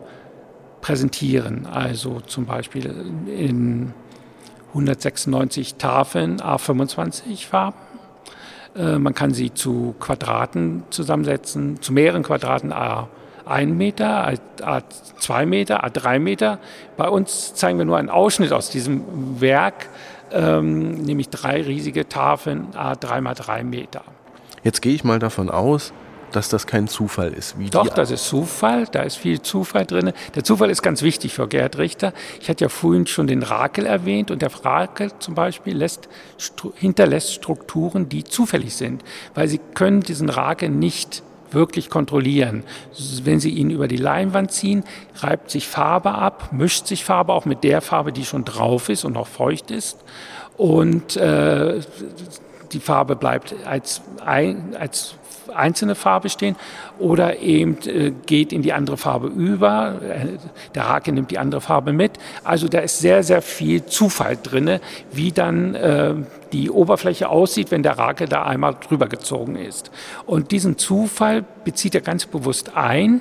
präsentieren. 0.80 1.66
Also 1.66 2.20
zum 2.20 2.46
Beispiel 2.46 2.94
in 3.26 3.92
196 4.68 5.74
Tafeln 5.74 6.40
A25 6.40 7.46
Farben. 7.48 7.78
Äh, 8.76 8.98
man 8.98 9.14
kann 9.14 9.34
sie 9.34 9.52
zu 9.52 9.96
Quadraten 9.98 10.84
zusammensetzen, 10.90 11.82
zu 11.82 11.92
mehreren 11.92 12.22
Quadraten 12.22 12.72
A 12.72 13.08
1 13.46 13.74
Meter, 13.74 14.32
A 14.62 14.82
2 15.18 15.46
Meter, 15.46 15.82
A 15.82 15.90
3 15.90 16.20
Meter. 16.20 16.60
Bei 16.96 17.08
uns 17.08 17.52
zeigen 17.54 17.78
wir 17.78 17.84
nur 17.84 17.96
einen 17.96 18.10
Ausschnitt 18.10 18.52
aus 18.52 18.70
diesem 18.70 19.40
Werk 19.40 19.88
ähm, 20.32 21.02
nämlich 21.02 21.28
drei 21.28 21.62
riesige 21.62 22.08
Tafeln, 22.08 22.68
a 22.74 22.94
drei 22.94 23.20
mal 23.20 23.34
drei 23.34 23.64
Meter. 23.64 24.02
Jetzt 24.62 24.82
gehe 24.82 24.94
ich 24.94 25.04
mal 25.04 25.18
davon 25.18 25.50
aus, 25.50 25.92
dass 26.32 26.48
das 26.48 26.66
kein 26.66 26.88
Zufall 26.88 27.32
ist. 27.32 27.56
Doch, 27.70 27.88
das 27.88 28.10
ist 28.10 28.26
Zufall, 28.26 28.86
da 28.90 29.02
ist 29.02 29.16
viel 29.16 29.42
Zufall 29.42 29.86
drin. 29.86 30.12
Der 30.34 30.44
Zufall 30.44 30.70
ist 30.70 30.82
ganz 30.82 31.02
wichtig 31.02 31.34
für 31.34 31.48
Gerhard 31.48 31.78
Richter. 31.78 32.12
Ich 32.40 32.48
hatte 32.48 32.64
ja 32.64 32.68
vorhin 32.68 33.06
schon 33.06 33.26
den 33.26 33.42
Rakel 33.42 33.86
erwähnt 33.86 34.30
und 34.30 34.42
der 34.42 34.52
Rakel 34.64 35.10
zum 35.18 35.34
Beispiel 35.34 35.76
lässt, 35.76 36.08
hinterlässt 36.76 37.34
Strukturen, 37.34 38.08
die 38.08 38.24
zufällig 38.24 38.76
sind, 38.76 39.02
weil 39.34 39.48
sie 39.48 39.60
können 39.74 40.00
diesen 40.00 40.28
Rakel 40.28 40.68
nicht 40.68 41.22
wirklich 41.52 41.90
kontrollieren. 41.90 42.62
Wenn 43.24 43.40
Sie 43.40 43.50
ihn 43.50 43.70
über 43.70 43.88
die 43.88 43.96
Leinwand 43.96 44.52
ziehen, 44.52 44.84
reibt 45.16 45.50
sich 45.50 45.66
Farbe 45.66 46.12
ab, 46.12 46.50
mischt 46.52 46.86
sich 46.86 47.04
Farbe 47.04 47.32
auch 47.32 47.44
mit 47.44 47.64
der 47.64 47.80
Farbe, 47.80 48.12
die 48.12 48.24
schon 48.24 48.44
drauf 48.44 48.88
ist 48.88 49.04
und 49.04 49.14
noch 49.14 49.26
feucht 49.26 49.72
ist. 49.72 49.98
Und 50.56 51.16
äh, 51.16 51.80
die 52.72 52.80
Farbe 52.80 53.16
bleibt 53.16 53.54
als, 53.66 54.02
als 54.24 55.14
einzelne 55.54 55.94
Farbe 55.94 56.28
stehen 56.28 56.56
oder 56.98 57.38
eben 57.38 57.76
äh, 57.86 58.12
geht 58.26 58.52
in 58.52 58.62
die 58.62 58.72
andere 58.72 58.96
Farbe 58.96 59.28
über. 59.28 60.00
Äh, 60.02 60.38
der 60.74 60.84
Rake 60.84 61.12
nimmt 61.12 61.30
die 61.30 61.38
andere 61.38 61.60
Farbe 61.60 61.92
mit. 61.92 62.12
Also 62.44 62.68
da 62.68 62.80
ist 62.80 63.00
sehr, 63.00 63.22
sehr 63.22 63.42
viel 63.42 63.84
Zufall 63.86 64.38
drin, 64.40 64.80
wie 65.12 65.32
dann 65.32 65.74
äh, 65.74 66.14
die 66.52 66.70
Oberfläche 66.70 67.28
aussieht, 67.28 67.70
wenn 67.70 67.82
der 67.82 67.98
Rake 67.98 68.26
da 68.26 68.44
einmal 68.44 68.74
drüber 68.74 69.06
gezogen 69.06 69.56
ist. 69.56 69.90
Und 70.26 70.50
diesen 70.50 70.78
Zufall 70.78 71.44
bezieht 71.64 71.94
er 71.94 72.00
ganz 72.00 72.26
bewusst 72.26 72.76
ein 72.76 73.20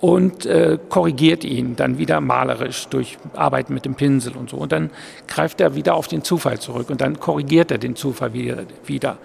und 0.00 0.46
äh, 0.46 0.78
korrigiert 0.88 1.44
ihn 1.44 1.74
dann 1.74 1.98
wieder 1.98 2.20
malerisch 2.20 2.86
durch 2.88 3.18
Arbeiten 3.34 3.74
mit 3.74 3.84
dem 3.84 3.96
Pinsel 3.96 4.36
und 4.36 4.50
so. 4.50 4.56
Und 4.56 4.70
dann 4.70 4.90
greift 5.26 5.60
er 5.60 5.74
wieder 5.74 5.94
auf 5.94 6.06
den 6.06 6.22
Zufall 6.22 6.60
zurück 6.60 6.90
und 6.90 7.00
dann 7.00 7.18
korrigiert 7.18 7.70
er 7.70 7.78
den 7.78 7.96
Zufall 7.96 8.32
wieder. 8.32 9.18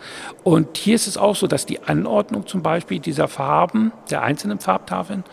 Und 0.43 0.77
hier 0.77 0.95
ist 0.95 1.07
es 1.07 1.17
auch 1.17 1.35
so, 1.35 1.45
dass 1.45 1.65
die 1.65 1.83
Anordnung 1.83 2.47
zum 2.47 2.63
Beispiel 2.63 2.99
dieser 2.99 3.27
Farben, 3.27 3.91
der 4.09 4.23
einzelnen 4.23 4.59
Farbtafeln, 4.59 5.23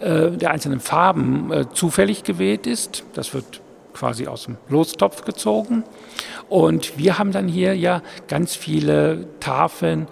äh, 0.00 0.30
der 0.32 0.50
einzelnen 0.50 0.80
Farben 0.80 1.50
äh, 1.50 1.64
zufällig 1.72 2.22
gewählt 2.22 2.66
ist. 2.66 3.04
Das 3.14 3.32
wird 3.32 3.62
quasi 3.94 4.26
aus 4.26 4.44
dem 4.44 4.58
Lostopf 4.68 5.24
gezogen. 5.24 5.82
Und 6.48 6.98
wir 6.98 7.18
haben 7.18 7.32
dann 7.32 7.48
hier 7.48 7.74
ja 7.74 8.02
ganz 8.28 8.54
viele 8.54 9.26
Tafeln, 9.40 10.08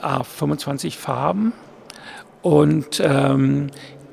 25 0.00 0.96
Farben. 0.96 1.52
Und 2.40 3.02
ähm, 3.04 3.68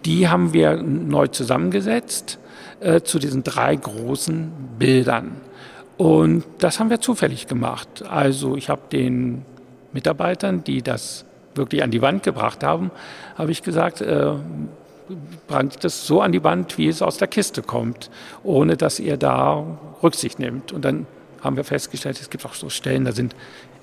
die 0.06 0.28
haben 0.30 0.54
wir 0.54 0.82
neu 0.82 1.28
zusammengesetzt 1.28 2.40
äh, 2.80 3.02
zu 3.02 3.20
diesen 3.20 3.44
drei 3.44 3.76
großen 3.76 4.52
Bildern. 4.78 5.38
Und 5.98 6.44
das 6.60 6.80
haben 6.80 6.90
wir 6.90 7.00
zufällig 7.00 7.48
gemacht. 7.48 8.04
Also 8.08 8.56
ich 8.56 8.70
habe 8.70 8.82
den 8.92 9.46
Mitarbeitern, 9.94 10.64
die 10.64 10.82
das 10.82 11.26
wirklich 11.56 11.84
an 11.84 11.92
die 11.92 12.02
Wand 12.02 12.24
gebracht 12.24 12.64
haben, 12.64 12.92
habe 13.36 13.52
ich 13.52 13.64
gesagt, 13.64 14.02
äh, 14.02 14.34
bringt 15.48 15.84
das 15.84 16.06
so 16.06 16.22
an 16.22 16.32
die 16.32 16.44
Wand, 16.44 16.78
wie 16.78 16.88
es 16.88 17.02
aus 17.02 17.18
der 17.18 17.28
Kiste 17.28 17.62
kommt, 17.62 18.10
ohne 18.44 18.76
dass 18.76 19.00
ihr 19.00 19.18
da 19.18 19.64
Rücksicht 20.04 20.40
nimmt. 20.40 20.72
Und 20.72 20.84
dann 20.84 21.08
haben 21.42 21.56
wir 21.56 21.64
festgestellt, 21.64 22.20
es 22.20 22.30
gibt 22.30 22.46
auch 22.46 22.56
so 22.56 22.70
Stellen, 22.70 23.06
da 23.06 23.12
sind, 23.12 23.36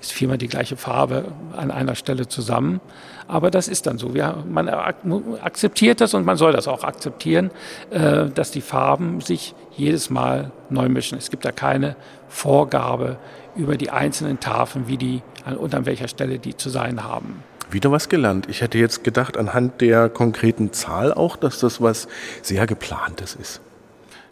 ist 0.03 0.11
viermal 0.11 0.37
die 0.37 0.47
gleiche 0.47 0.75
Farbe 0.75 1.31
an 1.55 1.71
einer 1.71 1.95
Stelle 1.95 2.27
zusammen. 2.27 2.81
Aber 3.27 3.49
das 3.49 3.69
ist 3.69 3.87
dann 3.87 3.97
so. 3.97 4.13
Wir, 4.13 4.43
man 4.49 4.67
akzeptiert 4.67 6.01
das 6.01 6.13
und 6.13 6.25
man 6.25 6.35
soll 6.35 6.51
das 6.51 6.67
auch 6.67 6.83
akzeptieren, 6.83 7.51
äh, 7.89 8.25
dass 8.29 8.51
die 8.51 8.61
Farben 8.61 9.21
sich 9.21 9.55
jedes 9.75 10.09
Mal 10.09 10.51
neu 10.69 10.89
mischen. 10.89 11.17
Es 11.17 11.31
gibt 11.31 11.45
da 11.45 11.51
keine 11.51 11.95
Vorgabe 12.27 13.17
über 13.55 13.77
die 13.77 13.91
einzelnen 13.91 14.39
Tafeln, 14.39 14.87
wie 14.87 14.97
die 14.97 15.21
und 15.57 15.73
an 15.73 15.85
welcher 15.85 16.07
Stelle 16.07 16.37
die 16.37 16.57
zu 16.57 16.69
sein 16.69 17.03
haben. 17.03 17.41
Wieder 17.71 17.91
was 17.91 18.09
gelernt. 18.09 18.47
Ich 18.49 18.61
hätte 18.61 18.77
jetzt 18.77 19.03
gedacht, 19.03 19.37
anhand 19.37 19.79
der 19.79 20.09
konkreten 20.09 20.73
Zahl 20.73 21.13
auch, 21.13 21.37
dass 21.37 21.59
das 21.59 21.81
was 21.81 22.07
sehr 22.41 22.67
geplantes 22.67 23.35
ist. 23.35 23.61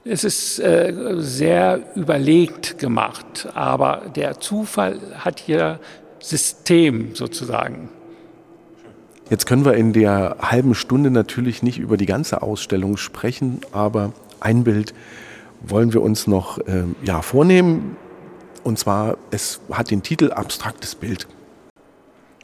Es 0.04 0.24
ist 0.24 0.60
äh, 0.60 0.94
sehr 1.18 1.80
überlegt 1.96 2.80
gemacht, 2.80 3.48
aber 3.54 4.02
der 4.16 4.40
Zufall 4.40 5.00
hat 5.20 5.40
hier 5.40 5.80
System 6.20 7.16
sozusagen. 7.16 7.90
Jetzt 9.30 9.46
können 9.46 9.64
wir 9.64 9.76
in 9.76 9.94
der 9.94 10.38
halben 10.42 10.74
Stunde 10.76 11.12
natürlich 11.12 11.62
nicht 11.62 11.78
über 11.78 11.98
die 11.98 12.08
ganze 12.08 12.42
Ausstellung 12.42 12.98
sprechen, 12.98 13.62
aber 13.72 14.12
ein 14.40 14.64
Bild 14.64 14.94
wollen 15.62 15.94
wir 15.94 16.02
uns 16.02 16.26
noch 16.26 16.58
äh, 16.58 16.84
ja, 17.04 17.22
vornehmen. 17.22 17.96
Und 18.64 18.80
zwar, 18.80 19.18
es 19.30 19.62
hat 19.72 19.92
den 19.92 20.02
Titel 20.02 20.32
Abstraktes 20.32 20.96
Bild. 20.96 21.28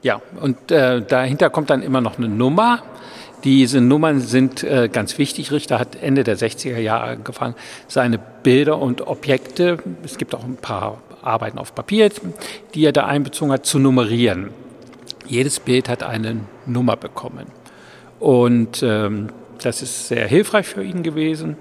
Ja, 0.03 0.21
und 0.39 0.71
äh, 0.71 1.01
dahinter 1.01 1.49
kommt 1.49 1.71
dann 1.71 1.81
immer 1.81 2.01
noch 2.01 2.17
eine 2.19 2.29
Nummer. 2.29 2.83
Diese 3.43 3.81
Nummern 3.81 4.19
sind 4.19 4.63
äh, 4.63 4.89
ganz 4.91 5.17
wichtig. 5.17 5.51
Richter 5.51 5.79
hat 5.79 5.95
Ende 6.01 6.23
der 6.23 6.37
60er 6.37 6.79
Jahre 6.79 7.11
angefangen, 7.11 7.55
seine 7.87 8.17
Bilder 8.17 8.79
und 8.79 9.05
Objekte, 9.05 9.77
es 10.03 10.17
gibt 10.17 10.33
auch 10.33 10.43
ein 10.43 10.57
paar 10.57 11.01
Arbeiten 11.21 11.57
auf 11.57 11.75
Papier, 11.75 12.09
die 12.73 12.85
er 12.85 12.93
da 12.93 13.05
einbezogen 13.05 13.51
hat, 13.51 13.65
zu 13.65 13.79
nummerieren. 13.79 14.49
Jedes 15.27 15.59
Bild 15.59 15.89
hat 15.89 16.03
eine 16.03 16.41
Nummer 16.65 16.95
bekommen. 16.95 17.47
Und 18.19 18.81
ähm, 18.81 19.29
das 19.61 19.81
ist 19.81 20.07
sehr 20.07 20.27
hilfreich 20.27 20.67
für 20.67 20.83
ihn 20.83 21.03
gewesen, 21.03 21.57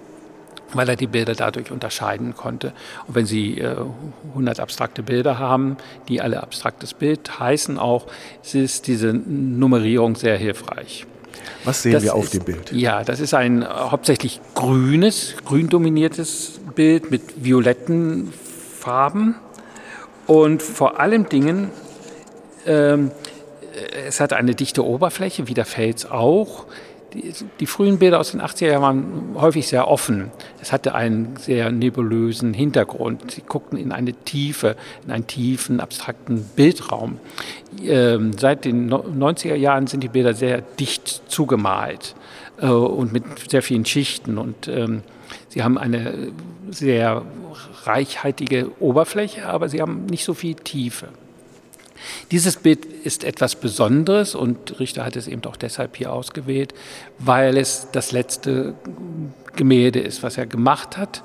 weil 0.72 0.88
er 0.88 0.96
die 0.96 1.06
Bilder 1.06 1.34
dadurch 1.34 1.70
unterscheiden 1.70 2.34
konnte. 2.34 2.72
Und 3.06 3.14
wenn 3.16 3.26
Sie 3.26 3.58
äh, 3.58 3.76
100 4.30 4.60
abstrakte 4.60 5.02
Bilder 5.02 5.38
haben, 5.38 5.76
die 6.08 6.20
alle 6.20 6.42
abstraktes 6.42 6.94
Bild 6.94 7.38
heißen 7.38 7.78
auch, 7.78 8.06
ist 8.52 8.86
diese 8.86 9.12
Nummerierung 9.12 10.14
sehr 10.14 10.36
hilfreich. 10.36 11.06
Was 11.64 11.82
sehen 11.82 11.92
das 11.92 12.02
wir 12.02 12.14
auf 12.14 12.24
ist, 12.24 12.34
dem 12.34 12.44
Bild? 12.44 12.72
Ja, 12.72 13.04
das 13.04 13.20
ist 13.20 13.34
ein 13.34 13.62
äh, 13.62 13.66
hauptsächlich 13.66 14.40
grünes, 14.54 15.34
grün 15.44 15.68
dominiertes 15.68 16.60
Bild 16.74 17.10
mit 17.10 17.22
violetten 17.44 18.32
Farben 18.78 19.36
und 20.26 20.62
vor 20.62 21.00
allem 21.00 21.28
Dingen, 21.28 21.70
ähm, 22.66 23.10
es 24.06 24.20
hat 24.20 24.32
eine 24.32 24.54
dichte 24.54 24.84
Oberfläche, 24.84 25.48
wie 25.48 25.54
der 25.54 25.64
Fels 25.64 26.10
auch. 26.10 26.66
Die, 27.60 27.66
frühen 27.66 27.98
Bilder 27.98 28.20
aus 28.20 28.32
den 28.32 28.40
80er 28.40 28.66
Jahren 28.66 28.82
waren 28.82 29.40
häufig 29.40 29.66
sehr 29.66 29.88
offen. 29.88 30.30
Es 30.60 30.72
hatte 30.72 30.94
einen 30.94 31.36
sehr 31.36 31.70
nebulösen 31.70 32.52
Hintergrund. 32.52 33.30
Sie 33.30 33.42
guckten 33.42 33.78
in 33.78 33.92
eine 33.92 34.12
Tiefe, 34.12 34.76
in 35.04 35.12
einen 35.12 35.26
tiefen, 35.26 35.80
abstrakten 35.80 36.44
Bildraum. 36.56 37.18
Ähm, 37.82 38.32
seit 38.38 38.64
den 38.64 38.92
90er 38.92 39.54
Jahren 39.54 39.86
sind 39.86 40.02
die 40.02 40.08
Bilder 40.08 40.34
sehr 40.34 40.60
dicht 40.60 41.22
zugemalt 41.28 42.14
äh, 42.60 42.66
und 42.66 43.12
mit 43.12 43.24
sehr 43.48 43.62
vielen 43.62 43.84
Schichten. 43.84 44.38
Und 44.38 44.68
ähm, 44.68 45.02
sie 45.48 45.62
haben 45.62 45.78
eine 45.78 46.32
sehr 46.70 47.22
reichhaltige 47.84 48.70
Oberfläche, 48.80 49.46
aber 49.46 49.68
sie 49.68 49.80
haben 49.80 50.06
nicht 50.06 50.24
so 50.24 50.34
viel 50.34 50.54
Tiefe. 50.54 51.08
Dieses 52.30 52.56
Bild 52.56 52.84
ist 52.84 53.24
etwas 53.24 53.56
Besonderes 53.56 54.34
und 54.34 54.78
Richter 54.80 55.04
hat 55.04 55.16
es 55.16 55.28
eben 55.28 55.44
auch 55.44 55.56
deshalb 55.56 55.96
hier 55.96 56.12
ausgewählt, 56.12 56.74
weil 57.18 57.56
es 57.56 57.88
das 57.92 58.12
letzte 58.12 58.74
Gemälde 59.54 60.00
ist, 60.00 60.22
was 60.22 60.38
er 60.38 60.46
gemacht 60.46 60.96
hat 60.96 61.22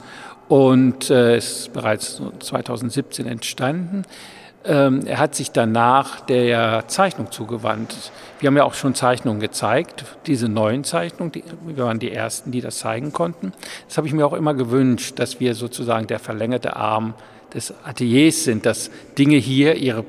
und 0.47 1.09
äh, 1.09 1.37
ist 1.37 1.71
bereits 1.73 2.21
2017 2.39 3.27
entstanden. 3.27 4.03
Ähm, 4.63 5.05
er 5.05 5.17
hat 5.17 5.33
sich 5.33 5.51
danach 5.51 6.21
der 6.21 6.83
Zeichnung 6.87 7.31
zugewandt. 7.31 8.11
Wir 8.39 8.47
haben 8.47 8.57
ja 8.57 8.63
auch 8.63 8.75
schon 8.75 8.93
Zeichnungen 8.93 9.39
gezeigt, 9.39 10.05
diese 10.27 10.49
neuen 10.49 10.83
Zeichnungen, 10.83 11.31
die, 11.31 11.43
wir 11.65 11.83
waren 11.83 11.99
die 11.99 12.11
Ersten, 12.11 12.51
die 12.51 12.61
das 12.61 12.77
zeigen 12.77 13.11
konnten. 13.11 13.53
Das 13.87 13.97
habe 13.97 14.07
ich 14.07 14.13
mir 14.13 14.25
auch 14.25 14.33
immer 14.33 14.53
gewünscht, 14.53 15.17
dass 15.17 15.39
wir 15.39 15.55
sozusagen 15.55 16.05
der 16.07 16.19
verlängerte 16.19 16.75
Arm 16.75 17.15
des 17.53 17.73
Ateliers 17.83 18.43
sind, 18.43 18.65
dass 18.65 18.91
Dinge 19.17 19.37
hier 19.37 19.75
ihre 19.75 20.05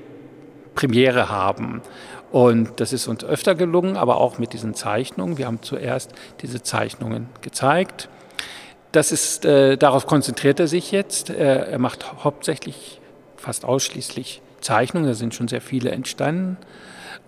Premiere 0.75 1.29
haben. 1.29 1.83
Und 2.31 2.81
das 2.81 2.95
ist 2.95 3.09
uns 3.09 3.25
öfter 3.25 3.55
gelungen, 3.55 3.97
aber 3.97 4.17
auch 4.17 4.39
mit 4.39 4.55
diesen 4.55 4.75
Zeichnungen. 4.75 5.37
Wir 5.37 5.47
haben 5.47 5.61
zuerst 5.63 6.13
diese 6.41 6.63
Zeichnungen 6.63 7.29
gezeigt. 7.43 8.09
Das 8.91 9.13
ist, 9.13 9.45
äh, 9.45 9.77
darauf 9.77 10.07
konzentriert 10.07 10.59
er 10.59 10.67
sich 10.67 10.93
jetzt. 10.93 11.29
Er, 11.29 11.69
er 11.69 11.79
macht 11.79 12.25
hauptsächlich, 12.25 13.01
fast 13.37 13.65
ausschließlich 13.65 14.41
Zeichnungen. 14.61 15.09
Da 15.09 15.15
sind 15.15 15.35
schon 15.35 15.49
sehr 15.49 15.61
viele 15.61 15.91
entstanden. 15.91 16.57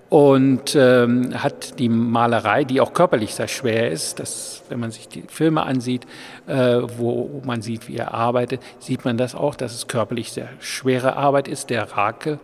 Und 0.09 0.77
ähm, 0.77 1.43
hat 1.43 1.79
die 1.79 1.89
Malerei, 1.89 2.65
die 2.65 2.81
auch 2.81 2.93
körperlich 2.93 3.35
sehr 3.35 3.49
schwer 3.49 3.91
ist, 3.91 4.21
das, 4.21 4.63
wenn 4.69 4.79
man 4.79 4.91
sich 4.91 5.09
die 5.09 5.25
Filme 5.29 5.65
ansieht, 5.65 6.07
äh, 6.47 6.81
wo 6.97 7.43
man 7.45 7.63
sieht, 7.63 7.89
wie 7.89 7.97
er 7.97 8.15
arbeitet, 8.15 8.63
sieht 8.79 9.05
man 9.05 9.17
das 9.17 9.35
auch, 9.35 9.55
dass 9.55 9.75
es 9.75 9.89
körperlich 9.89 10.33
sehr 10.33 10.49
schwere 10.61 11.17
Arbeit 11.17 11.49
ist. 11.49 11.69
Der 11.71 11.97
Rakel 11.97 12.39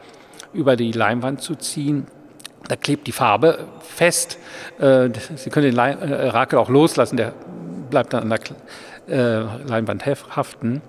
über 0.52 0.76
die 0.76 0.92
Leinwand 0.92 1.40
zu 1.40 1.54
ziehen. 1.54 2.06
Da 2.68 2.76
klebt 2.76 3.06
die 3.06 3.12
Farbe 3.12 3.66
fest. 3.80 4.38
Äh, 4.78 5.10
Sie 5.36 5.50
können 5.50 5.74
den 5.74 5.78
äh, 5.78 6.28
Rakel 6.28 6.58
auch 6.58 6.68
loslassen, 6.68 7.16
der 7.16 7.32
bleibt 7.90 8.12
dann 8.12 8.30
an 8.30 8.38
der 9.08 9.18
äh, 9.18 9.68
Leinwand 9.68 10.04
haften. 10.06 10.82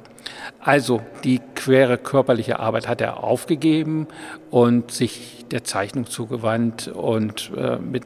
Also 0.59 1.01
die 1.23 1.39
quere 1.55 1.97
körperliche 1.97 2.59
Arbeit 2.59 2.87
hat 2.87 3.01
er 3.01 3.23
aufgegeben 3.23 4.07
und 4.51 4.91
sich 4.91 5.45
der 5.49 5.63
Zeichnung 5.63 6.05
zugewandt 6.05 6.87
und 6.87 7.51
mit 7.81 8.03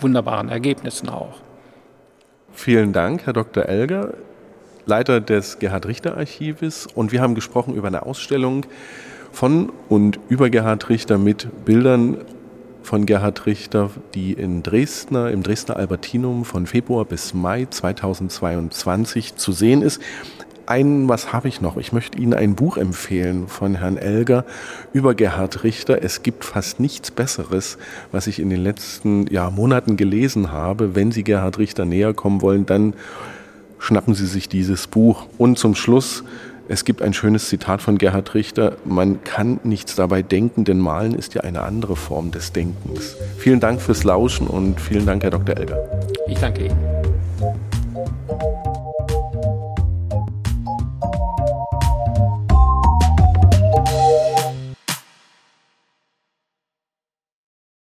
wunderbaren 0.00 0.48
Ergebnissen 0.48 1.08
auch. 1.08 1.34
Vielen 2.52 2.92
Dank, 2.92 3.26
Herr 3.26 3.32
Dr. 3.32 3.66
Elger, 3.66 4.14
Leiter 4.86 5.20
des 5.20 5.58
Gerhard 5.58 5.86
Richter 5.86 6.16
Archives. 6.16 6.86
Und 6.86 7.12
wir 7.12 7.20
haben 7.20 7.34
gesprochen 7.34 7.74
über 7.74 7.88
eine 7.88 8.04
Ausstellung 8.04 8.66
von 9.32 9.72
und 9.88 10.20
über 10.28 10.50
Gerhard 10.50 10.88
Richter 10.88 11.18
mit 11.18 11.64
Bildern 11.64 12.18
von 12.82 13.06
Gerhard 13.06 13.46
Richter, 13.46 13.90
die 14.14 14.32
in 14.32 14.62
Dresdner, 14.62 15.30
im 15.30 15.42
Dresdner 15.42 15.76
Albertinum 15.76 16.44
von 16.44 16.66
Februar 16.66 17.04
bis 17.04 17.34
Mai 17.34 17.66
2022 17.68 19.36
zu 19.36 19.52
sehen 19.52 19.82
ist. 19.82 20.00
Ein, 20.66 21.08
was 21.08 21.32
habe 21.32 21.48
ich 21.48 21.60
noch? 21.60 21.76
Ich 21.76 21.92
möchte 21.92 22.18
Ihnen 22.18 22.34
ein 22.34 22.54
Buch 22.54 22.76
empfehlen 22.76 23.48
von 23.48 23.74
Herrn 23.74 23.96
Elger 23.96 24.44
über 24.92 25.14
Gerhard 25.14 25.64
Richter. 25.64 26.02
Es 26.02 26.22
gibt 26.22 26.44
fast 26.44 26.78
nichts 26.78 27.10
Besseres, 27.10 27.78
was 28.12 28.26
ich 28.26 28.38
in 28.38 28.48
den 28.48 28.62
letzten 28.62 29.26
ja, 29.26 29.50
Monaten 29.50 29.96
gelesen 29.96 30.52
habe. 30.52 30.94
Wenn 30.94 31.10
Sie 31.10 31.24
Gerhard 31.24 31.58
Richter 31.58 31.84
näher 31.84 32.14
kommen 32.14 32.42
wollen, 32.42 32.64
dann 32.64 32.94
schnappen 33.78 34.14
Sie 34.14 34.26
sich 34.26 34.48
dieses 34.48 34.86
Buch. 34.86 35.26
Und 35.36 35.58
zum 35.58 35.74
Schluss, 35.74 36.22
es 36.68 36.84
gibt 36.84 37.02
ein 37.02 37.12
schönes 37.12 37.48
Zitat 37.48 37.82
von 37.82 37.98
Gerhard 37.98 38.34
Richter. 38.34 38.76
Man 38.84 39.24
kann 39.24 39.60
nichts 39.64 39.96
dabei 39.96 40.22
denken, 40.22 40.64
denn 40.64 40.78
Malen 40.78 41.14
ist 41.14 41.34
ja 41.34 41.42
eine 41.42 41.62
andere 41.62 41.96
Form 41.96 42.30
des 42.30 42.52
Denkens. 42.52 43.16
Vielen 43.38 43.60
Dank 43.60 43.80
fürs 43.80 44.04
Lauschen 44.04 44.46
und 44.46 44.80
vielen 44.80 45.06
Dank, 45.06 45.22
Herr 45.22 45.30
Dr. 45.30 45.56
Elger. 45.56 45.78
Ich 46.28 46.38
danke 46.38 46.66
Ihnen. 46.66 47.01